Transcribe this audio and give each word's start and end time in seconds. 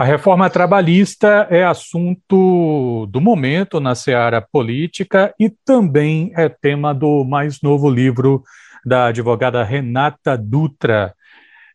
A 0.00 0.04
reforma 0.04 0.48
trabalhista 0.48 1.48
é 1.50 1.64
assunto 1.64 3.04
do 3.06 3.20
momento 3.20 3.80
na 3.80 3.96
seara 3.96 4.40
política 4.40 5.34
e 5.40 5.50
também 5.50 6.30
é 6.36 6.48
tema 6.48 6.94
do 6.94 7.24
mais 7.24 7.60
novo 7.60 7.90
livro 7.90 8.44
da 8.86 9.06
advogada 9.06 9.64
Renata 9.64 10.38
Dutra. 10.38 11.12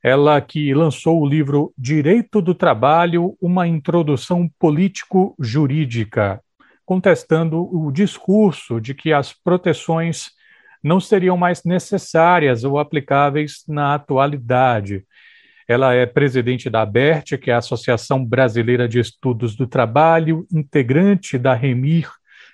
Ela 0.01 0.39
que 0.39 0.73
lançou 0.73 1.21
o 1.21 1.28
livro 1.28 1.73
Direito 1.78 2.41
do 2.41 2.55
Trabalho, 2.55 3.36
uma 3.41 3.67
introdução 3.67 4.50
político-jurídica, 4.58 6.40
contestando 6.86 7.68
o 7.76 7.92
discurso 7.92 8.80
de 8.80 8.94
que 8.94 9.12
as 9.12 9.34
proteções 9.34 10.30
não 10.82 11.02
seriam 11.02 11.36
mais 11.36 11.66
necessárias 11.66 12.64
ou 12.64 12.80
aplicáveis 12.80 13.66
na 13.68 13.96
atualidade. 13.96 15.04
Ela 15.68 15.93
é 15.93 16.05
presidente 16.05 16.70
da 16.70 16.82
ABERT, 16.82 17.38
que 17.38 17.52
é 17.52 17.54
a 17.54 17.57
Associação 17.57 18.23
Brasileira 18.23 18.88
de 18.88 19.00
Estudos 19.00 19.55
do 19.55 19.68
Trabalho, 19.68 20.45
integrante 20.52 21.38
da 21.38 21.53
REMIR, 21.53 22.09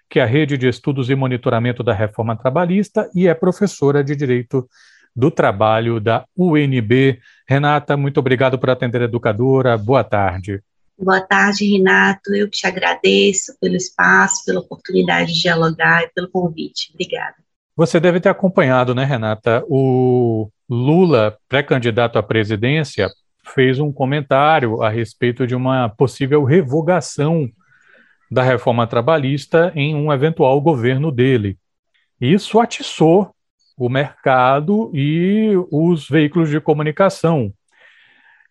que 0.10 0.20
é 0.20 0.24
a 0.24 0.26
Rede 0.26 0.58
de 0.58 0.68
Estudos 0.68 1.10
e 1.10 1.16
Monitoramento 1.16 1.84
da 1.84 1.94
Reforma 1.94 2.36
Trabalhista, 2.36 3.10
e 3.16 3.28
é 3.28 3.34
professora 3.34 4.04
de 4.04 4.16
Direito 4.16 4.68
do 5.16 5.30
Trabalho 5.30 6.00
da 6.00 6.26
UNB. 6.36 7.20
Renata, 7.48 7.98
muito 7.98 8.20
obrigado 8.20 8.58
por 8.58 8.70
atender 8.70 9.02
a 9.02 9.06
educadora. 9.06 9.78
Boa 9.78 10.04
tarde. 10.04 10.62
Boa 10.98 11.22
tarde, 11.22 11.66
Renato. 11.66 12.34
Eu 12.34 12.50
te 12.50 12.68
agradeço 12.68 13.58
pelo 13.60 13.76
espaço, 13.76 14.44
pela 14.46 14.60
oportunidade 14.60 15.34
de 15.34 15.42
dialogar 15.42 16.04
e 16.04 16.10
pelo 16.10 16.30
convite. 16.30 16.92
Obrigada. 16.94 17.36
Você 17.80 17.98
deve 17.98 18.20
ter 18.20 18.28
acompanhado, 18.28 18.94
né, 18.94 19.06
Renata, 19.06 19.64
o 19.70 20.52
Lula, 20.70 21.38
pré-candidato 21.48 22.20
à 22.20 22.22
presidência, 22.22 23.08
fez 23.56 23.80
um 23.80 23.90
comentário 23.90 24.84
a 24.84 24.90
respeito 24.90 25.48
de 25.48 25.56
uma 25.56 25.88
possível 25.88 26.44
revogação 26.44 27.50
da 28.30 28.44
reforma 28.44 28.86
trabalhista 28.86 29.72
em 29.74 29.96
um 29.96 30.12
eventual 30.12 30.60
governo 30.60 31.10
dele. 31.10 31.58
Isso 32.20 32.60
atiçou 32.60 33.34
o 33.78 33.88
mercado 33.88 34.92
e 34.94 35.54
os 35.72 36.06
veículos 36.06 36.50
de 36.50 36.60
comunicação. 36.60 37.50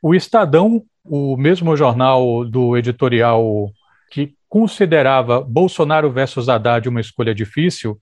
O 0.01 0.15
Estadão, 0.15 0.83
o 1.05 1.37
mesmo 1.37 1.77
jornal 1.77 2.47
do 2.47 2.79
editorial 2.79 3.71
que 4.11 4.33
considerava 4.49 5.43
Bolsonaro 5.43 6.11
versus 6.11 6.49
Haddad 6.49 6.89
uma 6.89 7.03
escolha 7.03 7.35
difícil, 7.35 8.01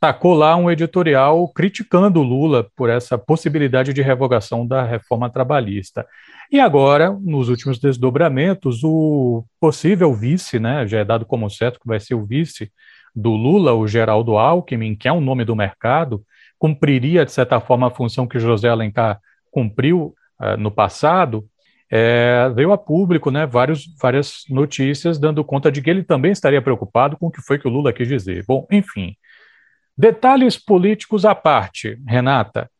tacou 0.00 0.34
lá 0.34 0.56
um 0.56 0.70
editorial 0.70 1.48
criticando 1.48 2.22
Lula 2.22 2.68
por 2.76 2.90
essa 2.90 3.16
possibilidade 3.16 3.92
de 3.92 4.02
revogação 4.02 4.66
da 4.66 4.82
reforma 4.82 5.30
trabalhista. 5.30 6.06
E 6.50 6.60
agora, 6.60 7.10
nos 7.20 7.48
últimos 7.48 7.78
desdobramentos, 7.78 8.84
o 8.84 9.44
possível 9.60 10.14
vice, 10.14 10.58
né, 10.58 10.86
já 10.86 10.98
é 10.98 11.04
dado 11.04 11.24
como 11.24 11.50
certo 11.50 11.80
que 11.80 11.88
vai 11.88 11.98
ser 11.98 12.14
o 12.14 12.24
vice 12.24 12.70
do 13.14 13.30
Lula, 13.30 13.72
o 13.72 13.88
Geraldo 13.88 14.36
Alckmin, 14.36 14.94
que 14.94 15.08
é 15.08 15.12
um 15.12 15.20
nome 15.20 15.44
do 15.44 15.56
mercado, 15.56 16.22
cumpriria, 16.58 17.24
de 17.24 17.32
certa 17.32 17.58
forma, 17.60 17.86
a 17.86 17.90
função 17.90 18.26
que 18.26 18.38
José 18.38 18.68
Alencar 18.68 19.18
cumpriu 19.50 20.14
uh, 20.40 20.56
no 20.58 20.70
passado, 20.70 21.46
é, 21.90 22.50
veio 22.54 22.72
a 22.72 22.78
público 22.78 23.30
né, 23.30 23.46
vários, 23.46 23.86
várias 24.00 24.42
notícias 24.50 25.18
dando 25.18 25.44
conta 25.44 25.70
de 25.70 25.80
que 25.80 25.88
ele 25.88 26.02
também 26.02 26.32
estaria 26.32 26.60
preocupado 26.60 27.16
com 27.16 27.26
o 27.28 27.30
que 27.30 27.40
foi 27.40 27.58
que 27.58 27.68
o 27.68 27.70
Lula 27.70 27.92
quis 27.92 28.08
dizer. 28.08 28.44
Bom, 28.46 28.66
enfim, 28.70 29.16
Detalhes 29.96 30.58
políticos 30.58 31.24
à 31.24 31.34
parte, 31.34 31.98
Renata. 32.06 32.70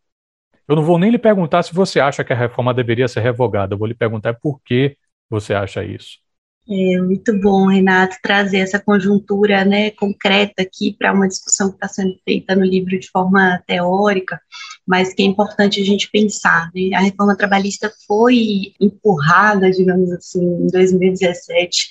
Eu 0.69 0.77
não 0.77 0.83
vou 0.83 0.99
nem 0.99 1.11
lhe 1.11 1.19
perguntar 1.19 1.63
se 1.63 1.73
você 1.73 2.01
acha 2.01 2.25
que 2.25 2.33
a 2.33 2.37
reforma 2.37 2.75
deveria 2.75 3.09
ser 3.09 3.21
revogada, 3.21 3.75
eu 3.75 3.79
vou 3.79 3.87
lhe 3.87 3.95
perguntar 3.95 4.35
por 4.35 4.61
que 4.63 4.97
você 5.31 5.55
acha 5.55 5.85
isso. 5.85 6.19
É 6.69 7.01
muito 7.01 7.33
bom, 7.41 7.69
Renato, 7.69 8.17
trazer 8.21 8.59
essa 8.59 8.81
conjuntura 8.81 9.65
né, 9.65 9.93
concreta 9.93 10.63
aqui 10.63 10.97
para 10.99 11.13
uma 11.13 11.29
discussão 11.29 11.69
que 11.69 11.77
está 11.77 11.87
sendo 11.87 12.19
feita 12.25 12.57
no 12.57 12.65
livro 12.65 12.99
de 12.99 13.09
forma 13.09 13.63
teórica, 13.69 14.41
mas 14.85 15.15
que 15.15 15.23
é 15.23 15.27
importante 15.27 15.81
a 15.81 15.85
gente 15.85 16.11
pensar. 16.11 16.69
Né? 16.75 16.91
A 16.97 17.03
reforma 17.03 17.37
trabalhista 17.37 17.93
foi 18.09 18.75
empurrada, 18.81 19.71
digamos 19.71 20.11
assim, 20.11 20.43
em 20.43 20.67
2017. 20.67 21.89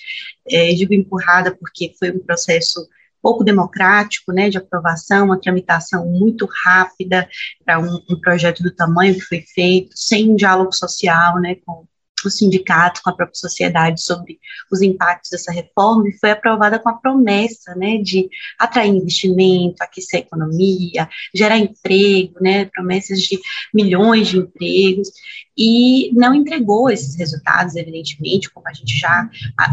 É, 0.49 0.73
digo 0.73 0.93
empurrada 0.93 1.55
porque 1.55 1.93
foi 1.97 2.11
um 2.11 2.19
processo 2.19 2.85
pouco 3.25 3.43
democrático, 3.43 4.31
né, 4.31 4.51
de 4.51 4.59
aprovação, 4.59 5.25
uma 5.25 5.41
tramitação 5.41 6.05
muito 6.05 6.47
rápida 6.63 7.27
para 7.65 7.79
um, 7.79 7.99
um, 8.07 8.21
projeto 8.21 8.61
do 8.61 8.69
tamanho 8.69 9.15
que 9.15 9.21
foi 9.21 9.41
feito, 9.41 9.89
sem 9.95 10.29
um 10.29 10.35
diálogo 10.35 10.71
social, 10.71 11.41
né, 11.41 11.55
com 11.65 11.87
o 12.23 12.29
sindicato, 12.29 13.01
com 13.03 13.09
a 13.09 13.15
própria 13.15 13.33
sociedade 13.33 13.99
sobre 13.99 14.37
os 14.71 14.83
impactos 14.83 15.31
dessa 15.31 15.51
reforma, 15.51 16.07
e 16.07 16.19
foi 16.19 16.29
aprovada 16.29 16.77
com 16.77 16.87
a 16.87 16.97
promessa, 16.97 17.73
né, 17.73 17.97
de 17.97 18.29
atrair 18.59 18.91
investimento, 18.91 19.81
aquecer 19.81 20.19
a 20.19 20.23
economia, 20.23 21.09
gerar 21.33 21.57
emprego, 21.57 22.35
né, 22.39 22.65
promessas 22.65 23.23
de 23.23 23.39
milhões 23.73 24.27
de 24.27 24.37
empregos, 24.37 25.09
e 25.57 26.11
não 26.13 26.35
entregou 26.35 26.91
esses 26.91 27.15
resultados, 27.15 27.75
evidentemente, 27.75 28.51
como 28.51 28.67
a 28.67 28.73
gente 28.73 28.95
já 28.99 29.27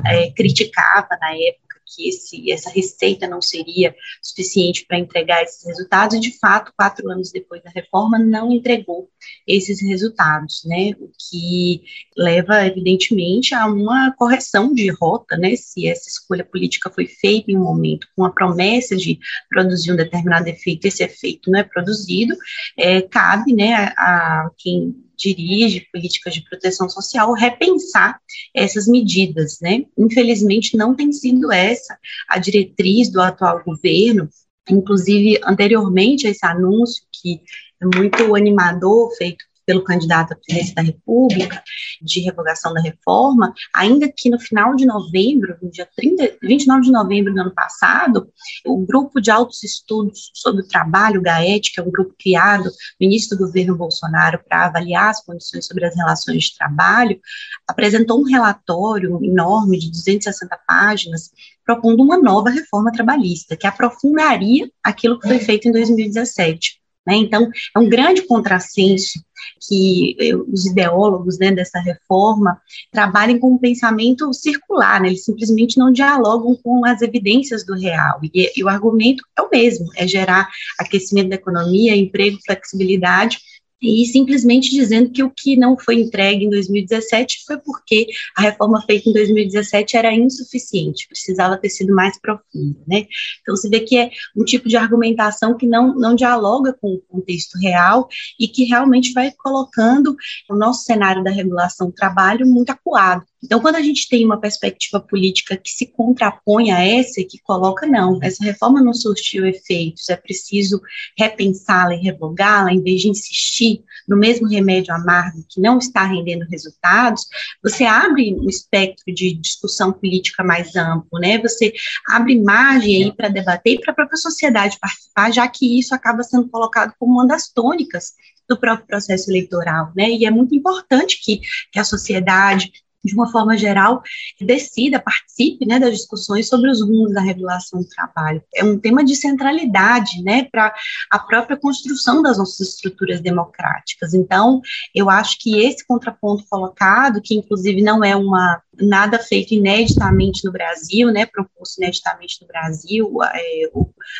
é, 0.06 0.30
criticava 0.30 1.18
na 1.20 1.34
época, 1.34 1.71
que 1.94 2.08
esse, 2.08 2.50
essa 2.50 2.70
receita 2.70 3.28
não 3.28 3.40
seria 3.40 3.94
suficiente 4.22 4.84
para 4.86 4.98
entregar 4.98 5.42
esses 5.42 5.64
resultados, 5.66 6.16
e 6.16 6.20
de 6.20 6.38
fato, 6.38 6.72
quatro 6.76 7.10
anos 7.10 7.30
depois 7.30 7.62
da 7.62 7.70
reforma, 7.70 8.18
não 8.18 8.52
entregou 8.52 9.08
esses 9.46 9.80
resultados, 9.82 10.62
né, 10.64 10.92
o 11.00 11.10
que 11.18 11.82
leva, 12.16 12.66
evidentemente, 12.66 13.54
a 13.54 13.66
uma 13.66 14.12
correção 14.16 14.74
de 14.74 14.90
rota, 14.90 15.36
né, 15.36 15.54
se 15.56 15.86
essa 15.88 16.08
escolha 16.08 16.44
política 16.44 16.90
foi 16.90 17.06
feita 17.06 17.50
em 17.50 17.56
um 17.56 17.64
momento 17.64 18.06
com 18.16 18.24
a 18.24 18.32
promessa 18.32 18.96
de 18.96 19.18
produzir 19.48 19.92
um 19.92 19.96
determinado 19.96 20.48
efeito, 20.48 20.86
esse 20.86 21.02
efeito 21.02 21.50
não 21.50 21.58
é 21.58 21.62
produzido, 21.62 22.36
é, 22.76 23.02
cabe, 23.02 23.52
né, 23.52 23.74
a, 23.74 23.92
a 23.96 24.50
quem 24.56 24.94
dirige 25.22 25.86
políticas 25.92 26.34
de 26.34 26.44
proteção 26.44 26.88
social 26.88 27.32
repensar 27.32 28.20
essas 28.54 28.86
medidas, 28.86 29.58
né? 29.60 29.84
Infelizmente 29.96 30.76
não 30.76 30.94
tem 30.94 31.12
sido 31.12 31.52
essa 31.52 31.98
a 32.28 32.38
diretriz 32.38 33.10
do 33.10 33.20
atual 33.20 33.62
governo, 33.64 34.28
inclusive 34.68 35.40
anteriormente 35.44 36.26
a 36.26 36.30
esse 36.30 36.44
anúncio 36.44 37.04
que 37.12 37.40
é 37.80 37.98
muito 37.98 38.34
animador 38.34 39.14
feito 39.16 39.44
pelo 39.66 39.84
candidato 39.84 40.32
à 40.32 40.36
presidência 40.36 40.74
da 40.74 40.82
República, 40.82 41.62
de 42.00 42.20
revogação 42.20 42.74
da 42.74 42.80
reforma, 42.80 43.52
ainda 43.74 44.10
que 44.10 44.28
no 44.28 44.38
final 44.38 44.74
de 44.74 44.84
novembro, 44.84 45.56
no 45.62 45.70
dia 45.70 45.88
30, 45.96 46.36
29 46.42 46.82
de 46.82 46.90
novembro 46.90 47.32
do 47.32 47.40
ano 47.40 47.54
passado, 47.54 48.28
o 48.66 48.84
Grupo 48.84 49.20
de 49.20 49.30
Altos 49.30 49.62
Estudos 49.62 50.30
sobre 50.34 50.62
o 50.62 50.68
Trabalho, 50.68 51.20
o 51.20 51.22
GAET, 51.22 51.72
que 51.72 51.80
é 51.80 51.82
um 51.82 51.90
grupo 51.90 52.14
criado 52.18 52.64
no 52.64 53.06
início 53.06 53.36
do 53.36 53.44
governo 53.44 53.76
Bolsonaro 53.76 54.40
para 54.48 54.66
avaliar 54.66 55.10
as 55.10 55.24
condições 55.24 55.66
sobre 55.66 55.84
as 55.84 55.96
relações 55.96 56.44
de 56.44 56.56
trabalho, 56.56 57.20
apresentou 57.66 58.20
um 58.20 58.24
relatório 58.24 59.18
enorme 59.22 59.78
de 59.78 59.90
260 59.90 60.58
páginas 60.66 61.30
propondo 61.64 62.02
uma 62.02 62.18
nova 62.18 62.50
reforma 62.50 62.92
trabalhista, 62.92 63.56
que 63.56 63.66
aprofundaria 63.66 64.70
aquilo 64.82 65.18
que 65.18 65.28
foi 65.28 65.38
feito 65.38 65.68
em 65.68 65.72
2017. 65.72 66.81
Né? 67.06 67.16
Então, 67.16 67.50
é 67.74 67.78
um 67.78 67.88
grande 67.88 68.22
contrassenso 68.22 69.20
que 69.68 70.16
os 70.48 70.66
ideólogos 70.66 71.38
né, 71.38 71.50
dessa 71.50 71.80
reforma 71.80 72.60
trabalhem 72.90 73.38
com 73.38 73.54
um 73.54 73.58
pensamento 73.58 74.32
circular, 74.32 75.00
né? 75.00 75.08
eles 75.08 75.24
simplesmente 75.24 75.78
não 75.78 75.90
dialogam 75.92 76.56
com 76.62 76.84
as 76.86 77.02
evidências 77.02 77.64
do 77.64 77.74
real, 77.74 78.20
e, 78.22 78.52
e 78.56 78.62
o 78.62 78.68
argumento 78.68 79.24
é 79.36 79.42
o 79.42 79.50
mesmo, 79.50 79.88
é 79.96 80.06
gerar 80.06 80.48
aquecimento 80.78 81.30
da 81.30 81.36
economia, 81.36 81.96
emprego, 81.96 82.38
flexibilidade, 82.44 83.38
e 83.82 84.06
simplesmente 84.06 84.70
dizendo 84.70 85.10
que 85.10 85.22
o 85.22 85.30
que 85.30 85.56
não 85.56 85.76
foi 85.76 85.96
entregue 85.96 86.44
em 86.44 86.50
2017 86.50 87.44
foi 87.44 87.58
porque 87.58 88.06
a 88.36 88.42
reforma 88.42 88.80
feita 88.82 89.08
em 89.08 89.12
2017 89.12 89.96
era 89.96 90.14
insuficiente, 90.14 91.08
precisava 91.08 91.56
ter 91.56 91.68
sido 91.68 91.92
mais 91.94 92.18
profunda, 92.20 92.78
né? 92.86 93.06
Então, 93.40 93.56
você 93.56 93.68
vê 93.68 93.80
que 93.80 93.98
é 93.98 94.10
um 94.36 94.44
tipo 94.44 94.68
de 94.68 94.76
argumentação 94.76 95.56
que 95.56 95.66
não, 95.66 95.94
não 95.94 96.14
dialoga 96.14 96.72
com 96.72 96.94
o 96.94 97.00
contexto 97.00 97.58
real 97.58 98.08
e 98.38 98.46
que 98.46 98.64
realmente 98.64 99.12
vai 99.12 99.32
colocando 99.32 100.14
o 100.48 100.54
nosso 100.54 100.84
cenário 100.84 101.24
da 101.24 101.30
regulação 101.30 101.88
do 101.88 101.94
trabalho 101.94 102.46
muito 102.46 102.70
acuado. 102.70 103.24
Então, 103.42 103.60
quando 103.60 103.76
a 103.76 103.82
gente 103.82 104.08
tem 104.08 104.24
uma 104.24 104.40
perspectiva 104.40 105.00
política 105.00 105.56
que 105.56 105.70
se 105.70 105.86
contrapõe 105.86 106.70
a 106.70 106.80
essa 106.80 107.24
que 107.24 107.40
coloca, 107.42 107.86
não, 107.86 108.18
essa 108.22 108.44
reforma 108.44 108.80
não 108.80 108.94
surtiu 108.94 109.44
efeitos, 109.44 110.08
é 110.08 110.16
preciso 110.16 110.80
repensá-la 111.18 111.94
e 111.94 112.00
revogá-la, 112.00 112.72
em 112.72 112.82
vez 112.82 113.00
de 113.00 113.08
insistir 113.08 113.82
no 114.08 114.16
mesmo 114.16 114.46
remédio 114.46 114.94
amargo 114.94 115.44
que 115.48 115.60
não 115.60 115.78
está 115.78 116.04
rendendo 116.04 116.46
resultados, 116.48 117.26
você 117.62 117.84
abre 117.84 118.34
um 118.34 118.48
espectro 118.48 119.12
de 119.12 119.34
discussão 119.34 119.92
política 119.92 120.44
mais 120.44 120.76
amplo, 120.76 121.18
né? 121.18 121.38
Você 121.38 121.72
abre 122.08 122.40
margem 122.40 123.04
aí 123.04 123.12
para 123.12 123.28
debater 123.28 123.74
e 123.74 123.80
para 123.80 123.92
a 123.92 123.96
própria 123.96 124.16
sociedade 124.16 124.78
participar, 124.80 125.32
já 125.32 125.48
que 125.48 125.78
isso 125.78 125.94
acaba 125.94 126.22
sendo 126.22 126.48
colocado 126.48 126.94
como 126.98 127.14
uma 127.14 127.26
das 127.26 127.48
tônicas 127.48 128.12
do 128.48 128.58
próprio 128.58 128.86
processo 128.86 129.30
eleitoral, 129.30 129.92
né? 129.96 130.10
E 130.10 130.26
é 130.26 130.30
muito 130.30 130.54
importante 130.54 131.20
que, 131.22 131.40
que 131.72 131.78
a 131.78 131.84
sociedade 131.84 132.70
de 133.04 133.14
uma 133.14 133.30
forma 133.30 133.56
geral, 133.56 134.02
decida, 134.40 135.00
participe 135.00 135.66
né, 135.66 135.78
das 135.78 135.92
discussões 135.92 136.48
sobre 136.48 136.70
os 136.70 136.80
rumos 136.80 137.12
da 137.12 137.20
regulação 137.20 137.80
do 137.80 137.88
trabalho. 137.88 138.42
É 138.54 138.64
um 138.64 138.78
tema 138.78 139.04
de 139.04 139.16
centralidade 139.16 140.22
né, 140.22 140.44
para 140.50 140.74
a 141.10 141.18
própria 141.18 141.56
construção 141.56 142.22
das 142.22 142.38
nossas 142.38 142.68
estruturas 142.68 143.20
democráticas. 143.20 144.14
Então, 144.14 144.60
eu 144.94 145.10
acho 145.10 145.36
que 145.40 145.60
esse 145.60 145.86
contraponto 145.86 146.44
colocado, 146.48 147.20
que 147.20 147.34
inclusive 147.34 147.82
não 147.82 148.04
é 148.04 148.14
uma 148.14 148.60
nada 148.80 149.18
feito 149.18 149.52
ineditamente 149.52 150.44
no 150.44 150.52
Brasil, 150.52 151.12
né, 151.12 151.26
proposto 151.26 151.78
ineditamente 151.78 152.40
no 152.40 152.46
Brasil, 152.46 153.18
é, 153.22 153.70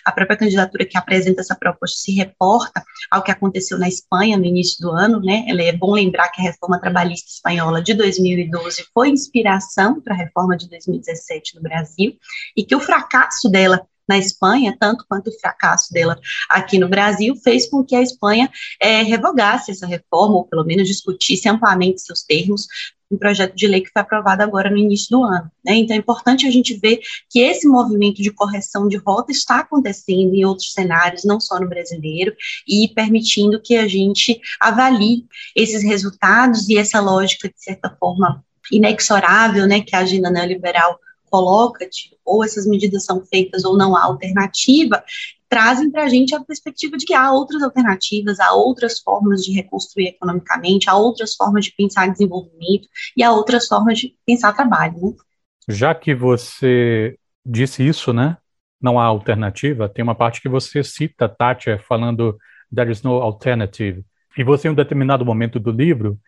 a 0.05 0.13
própria 0.13 0.37
candidatura 0.37 0.85
que 0.85 0.99
apresenta 0.99 1.41
essa 1.41 1.55
proposta 1.55 1.99
se 1.99 2.13
reporta 2.13 2.83
ao 3.11 3.23
que 3.23 3.31
aconteceu 3.31 3.79
na 3.79 3.89
Espanha 3.89 4.37
no 4.37 4.45
início 4.45 4.81
do 4.81 4.91
ano, 4.91 5.21
né, 5.21 5.47
é 5.49 5.73
bom 5.73 5.93
lembrar 5.93 6.29
que 6.29 6.41
a 6.41 6.45
reforma 6.45 6.79
trabalhista 6.79 7.31
espanhola 7.31 7.83
de 7.83 7.95
2012 7.95 8.72
foi 8.95 9.11
inspiração 9.11 10.01
para 10.01 10.15
a 10.15 10.17
reforma 10.17 10.57
de 10.57 10.69
2017 10.69 11.57
no 11.57 11.63
Brasil, 11.63 12.17
e 12.57 12.65
que 12.65 12.75
o 12.75 12.81
fracasso 12.81 13.49
dela 13.49 13.87
na 14.09 14.19
Espanha, 14.19 14.77
tanto 14.79 15.05
quanto 15.09 15.31
o 15.31 15.41
fracasso 15.41 15.93
dela 15.93 16.19
aqui 16.49 16.79
no 16.79 16.89
Brasil, 16.89 17.35
fez 17.37 17.69
com 17.69 17.85
que 17.85 17.95
a 17.95 18.03
Espanha 18.03 18.51
é, 18.81 19.03
revogasse 19.03 19.71
essa 19.71 19.87
reforma, 19.87 20.37
ou 20.37 20.45
pelo 20.45 20.65
menos 20.65 20.89
discutisse 20.89 21.49
amplamente 21.49 22.03
seus 22.03 22.23
termos, 22.23 22.67
um 23.11 23.19
projeto 23.19 23.55
de 23.55 23.67
lei 23.69 23.83
que 23.83 23.91
foi 23.91 24.01
aprovado 24.01 24.43
agora 24.43 24.71
no 24.71 24.79
início 24.79 25.09
do 25.11 25.23
ano. 25.23 25.51
Né? 25.65 25.77
Então, 25.77 25.95
é 25.95 25.99
importante 25.99 26.47
a 26.47 26.51
gente 26.51 26.75
ver 26.79 27.01
que 27.29 27.41
esse 27.41 27.69
movimento 27.69 28.23
de 28.23 28.31
correção 28.31 28.89
de 28.89 28.97
rota 28.97 29.31
está 29.31 29.61
acontecendo 29.61 30.35
em 30.35 30.45
outros 30.45 30.73
cenários, 30.73 31.23
não 31.23 31.39
só 31.39 31.61
no 31.61 31.69
brasileiro, 31.69 32.35
e 32.67 32.89
permitindo 32.89 33.61
que 33.61 33.77
a 33.77 33.87
gente 33.87 34.41
avalie 34.59 35.27
esses 35.55 35.83
resultados 35.83 36.69
e 36.69 36.79
essa 36.79 37.01
lógica, 37.01 37.49
de 37.49 37.63
certa 37.63 37.95
forma, 38.01 38.43
inexorável, 38.73 39.67
né, 39.67 39.81
que 39.81 39.95
a 39.95 40.01
agenda 40.01 40.31
neoliberal 40.31 40.99
coloca, 41.31 41.89
ou 42.25 42.45
essas 42.45 42.67
medidas 42.67 43.05
são 43.05 43.25
feitas 43.25 43.65
ou 43.65 43.77
não 43.77 43.97
há 43.97 44.03
alternativa, 44.03 45.03
trazem 45.49 45.91
para 45.91 46.05
a 46.05 46.09
gente 46.09 46.35
a 46.35 46.41
perspectiva 46.41 46.97
de 46.97 47.05
que 47.05 47.15
há 47.15 47.31
outras 47.31 47.63
alternativas, 47.63 48.41
há 48.41 48.53
outras 48.55 49.01
formas 49.01 49.45
de 49.45 49.53
reconstruir 49.53 50.09
economicamente, 50.09 50.89
há 50.89 50.97
outras 50.97 51.35
formas 51.35 51.67
de 51.67 51.73
pensar 51.73 52.11
desenvolvimento 52.11 52.89
e 53.17 53.23
há 53.23 53.31
outras 53.31 53.67
formas 53.67 53.99
de 53.99 54.15
pensar 54.27 54.55
trabalho. 54.55 54.95
Né? 54.95 55.13
Já 55.69 55.95
que 55.95 56.15
você 56.15 57.19
disse 57.45 57.87
isso, 57.87 58.13
né? 58.13 58.37
Não 58.81 58.99
há 58.99 59.05
alternativa, 59.05 59.89
tem 59.89 60.03
uma 60.03 60.15
parte 60.15 60.41
que 60.41 60.49
você 60.49 60.83
cita, 60.83 61.29
Tátia, 61.29 61.79
falando 61.87 62.37
there 62.75 62.91
is 62.91 63.03
no 63.03 63.13
alternative. 63.15 64.05
E 64.37 64.43
você, 64.43 64.69
em 64.69 64.71
um 64.71 64.75
determinado 64.75 65.25
momento 65.25 65.61
do 65.61 65.71
livro, 65.71 66.19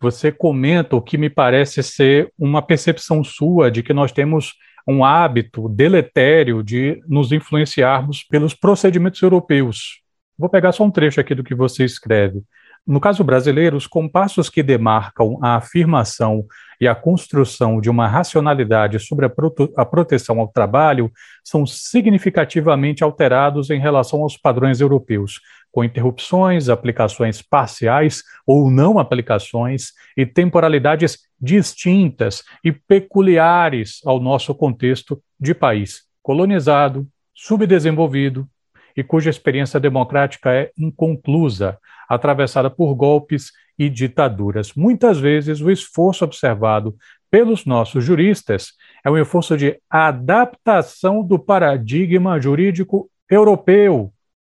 você 0.00 0.30
comenta 0.30 0.96
o 0.96 1.02
que 1.02 1.16
me 1.16 1.30
parece 1.30 1.82
ser 1.82 2.32
uma 2.38 2.60
percepção 2.60 3.22
sua 3.24 3.70
de 3.70 3.82
que 3.82 3.92
nós 3.92 4.12
temos 4.12 4.54
um 4.86 5.04
hábito 5.04 5.68
deletério 5.68 6.62
de 6.62 7.00
nos 7.08 7.32
influenciarmos 7.32 8.22
pelos 8.22 8.54
procedimentos 8.54 9.20
europeus. 9.22 10.02
Vou 10.38 10.48
pegar 10.48 10.72
só 10.72 10.84
um 10.84 10.90
trecho 10.90 11.20
aqui 11.20 11.34
do 11.34 11.44
que 11.44 11.54
você 11.54 11.84
escreve. 11.84 12.42
No 12.86 13.00
caso 13.00 13.24
brasileiro, 13.24 13.76
os 13.76 13.86
compassos 13.86 14.50
que 14.50 14.62
demarcam 14.62 15.38
a 15.42 15.56
afirmação 15.56 16.44
e 16.80 16.88
a 16.88 16.94
construção 16.94 17.80
de 17.80 17.90
uma 17.90 18.06
racionalidade 18.08 18.98
sobre 18.98 19.26
a, 19.26 19.32
a, 19.76 19.84
proteção 19.84 20.40
ao 20.40 20.48
trabalho 20.48 21.10
são 21.42 21.66
significativamente 21.66 23.04
alterados 23.04 23.70
em 23.70 23.80
relação 23.80 24.22
aos 24.22 24.36
padrões 24.36 24.80
europeus, 24.80 25.40
com 25.70 25.84
interrupções, 25.84 26.68
aplicações 26.68 27.42
parciais 27.42 28.22
ou 28.46 28.70
não 28.70 28.98
aplicações 28.98 29.92
e 30.16 30.24
temporalidades 30.24 31.18
distintas 31.40 32.42
e 32.64 32.72
peculiares 32.72 34.00
ao 34.04 34.20
nosso 34.20 34.54
contexto 34.54 35.20
de 35.38 35.54
país 35.54 36.04
colonizado, 36.24 37.06
subdesenvolvido 37.34 38.48
e 38.96 39.04
cuja 39.04 39.28
experiência 39.28 39.78
democrática 39.78 40.50
é 40.54 40.70
inconclusa, 40.78 41.78
atravessada 42.08 42.70
por 42.70 42.94
golpes 42.94 43.52
e 43.78 43.88
ditaduras. 43.88 44.74
Muitas 44.74 45.18
vezes, 45.18 45.60
o 45.60 45.70
esforço 45.70 46.24
observado 46.24 46.96
pelos 47.30 47.66
nossos 47.66 48.04
juristas 48.04 48.74
é 49.04 49.10
um 49.10 49.18
esforço 49.18 49.56
de 49.56 49.78
adaptação 49.90 51.22
do 51.22 51.38
paradigma 51.38 52.40
jurídico 52.40 53.10
europeu 53.28 54.12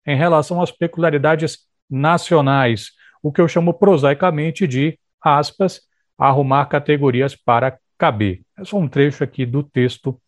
em 0.06 0.16
relação 0.16 0.60
às 0.60 0.70
peculiaridades 0.70 1.58
nacionais, 1.88 2.90
o 3.22 3.32
que 3.32 3.40
eu 3.40 3.48
chamo 3.48 3.72
prosaicamente 3.72 4.66
de, 4.66 4.98
aspas, 5.22 5.82
arrumar 6.18 6.66
categorias 6.66 7.34
para 7.36 7.78
caber. 7.96 8.42
É 8.58 8.64
só 8.64 8.76
um 8.76 8.88
trecho 8.88 9.24
aqui 9.24 9.46
do 9.46 9.62
texto 9.62 10.20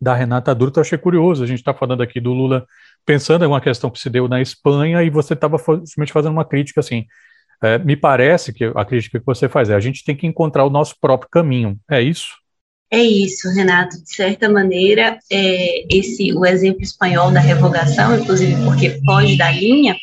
da 0.00 0.14
Renata 0.14 0.54
Durto, 0.54 0.78
eu 0.78 0.82
achei 0.82 0.96
curioso, 0.96 1.44
a 1.44 1.46
gente 1.46 1.58
está 1.58 1.74
falando 1.74 2.02
aqui 2.02 2.18
do 2.18 2.32
Lula 2.32 2.66
pensando 3.04 3.44
em 3.44 3.48
uma 3.48 3.60
questão 3.60 3.90
que 3.90 4.00
se 4.00 4.08
deu 4.08 4.26
na 4.26 4.40
Espanha 4.40 5.02
e 5.02 5.10
você 5.10 5.34
estava 5.34 5.58
simplesmente 5.58 6.12
fazendo 6.12 6.32
uma 6.32 6.44
crítica 6.44 6.80
assim, 6.80 7.04
é, 7.62 7.78
me 7.78 7.96
parece 7.96 8.52
que 8.52 8.64
a 8.64 8.84
crítica 8.84 9.18
que 9.18 9.26
você 9.26 9.48
faz 9.48 9.68
é 9.70 9.74
a 9.74 9.80
gente 9.80 10.04
tem 10.04 10.16
que 10.16 10.26
encontrar 10.26 10.64
o 10.64 10.70
nosso 10.70 10.96
próprio 11.00 11.30
caminho, 11.30 11.78
é 11.90 12.00
isso? 12.00 12.38
É 12.92 12.98
isso, 12.98 13.48
Renato. 13.50 14.02
De 14.02 14.14
certa 14.14 14.48
maneira, 14.48 15.16
é, 15.30 15.96
esse 15.96 16.32
o 16.32 16.44
exemplo 16.44 16.82
espanhol 16.82 17.30
da 17.30 17.38
revogação, 17.38 18.18
inclusive 18.18 18.54
porque 18.64 19.00
foge 19.04 19.36
da 19.36 19.50
linha 19.50 19.96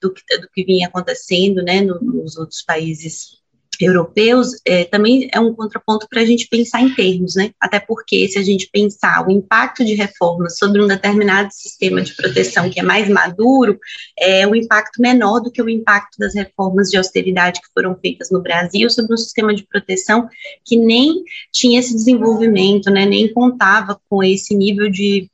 do 0.00 0.12
que, 0.12 0.22
do 0.38 0.48
que 0.52 0.64
vinha 0.64 0.86
acontecendo 0.86 1.62
né, 1.62 1.80
nos 1.80 2.36
outros 2.36 2.62
países 2.62 3.41
europeus, 3.84 4.48
é, 4.64 4.84
também 4.84 5.28
é 5.32 5.40
um 5.40 5.54
contraponto 5.54 6.06
para 6.08 6.20
a 6.20 6.24
gente 6.24 6.46
pensar 6.48 6.80
em 6.80 6.94
termos, 6.94 7.34
né? 7.34 7.50
Até 7.60 7.80
porque 7.80 8.28
se 8.28 8.38
a 8.38 8.42
gente 8.42 8.68
pensar 8.72 9.26
o 9.26 9.30
impacto 9.30 9.84
de 9.84 9.94
reformas 9.94 10.58
sobre 10.58 10.82
um 10.82 10.86
determinado 10.86 11.52
sistema 11.52 12.00
de 12.00 12.14
proteção 12.14 12.70
que 12.70 12.80
é 12.80 12.82
mais 12.82 13.08
maduro, 13.08 13.78
é 14.18 14.46
um 14.46 14.54
impacto 14.54 15.00
menor 15.00 15.40
do 15.40 15.50
que 15.50 15.62
o 15.62 15.68
impacto 15.68 16.18
das 16.18 16.34
reformas 16.34 16.88
de 16.90 16.96
austeridade 16.96 17.60
que 17.60 17.68
foram 17.74 17.96
feitas 17.96 18.30
no 18.30 18.42
Brasil 18.42 18.88
sobre 18.90 19.14
um 19.14 19.18
sistema 19.18 19.54
de 19.54 19.66
proteção 19.66 20.28
que 20.64 20.76
nem 20.76 21.22
tinha 21.52 21.80
esse 21.80 21.94
desenvolvimento, 21.94 22.90
né? 22.90 23.04
Nem 23.06 23.32
contava 23.32 24.00
com 24.08 24.22
esse 24.22 24.54
nível 24.54 24.90
de 24.90 25.28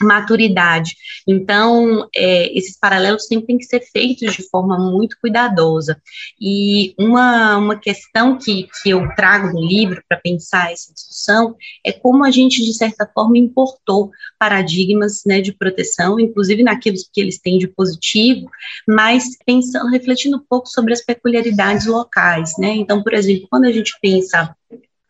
maturidade. 0.00 0.96
Então, 1.26 2.08
é, 2.14 2.56
esses 2.56 2.78
paralelos 2.78 3.26
sempre 3.26 3.46
têm 3.46 3.58
que 3.58 3.64
ser 3.64 3.80
feitos 3.80 4.34
de 4.34 4.48
forma 4.48 4.78
muito 4.78 5.16
cuidadosa. 5.20 6.00
E 6.40 6.94
uma, 6.98 7.56
uma 7.56 7.78
questão 7.78 8.38
que, 8.38 8.68
que 8.82 8.90
eu 8.90 9.06
trago 9.14 9.52
no 9.52 9.64
livro 9.64 10.02
para 10.08 10.18
pensar 10.18 10.72
essa 10.72 10.92
discussão 10.92 11.54
é 11.84 11.92
como 11.92 12.24
a 12.24 12.30
gente, 12.30 12.64
de 12.64 12.74
certa 12.74 13.08
forma, 13.12 13.38
importou 13.38 14.10
paradigmas 14.38 15.22
né, 15.26 15.40
de 15.40 15.52
proteção, 15.52 16.18
inclusive 16.18 16.62
naquilo 16.62 16.96
que 17.12 17.20
eles 17.20 17.38
têm 17.38 17.58
de 17.58 17.68
positivo, 17.68 18.48
mas 18.88 19.36
pensando, 19.44 19.90
refletindo 19.90 20.36
um 20.36 20.44
pouco 20.48 20.68
sobre 20.68 20.92
as 20.92 21.04
peculiaridades 21.04 21.86
locais. 21.86 22.52
Né? 22.58 22.70
Então, 22.76 23.02
por 23.02 23.14
exemplo, 23.14 23.46
quando 23.50 23.64
a 23.64 23.72
gente 23.72 23.92
pensa 24.00 24.54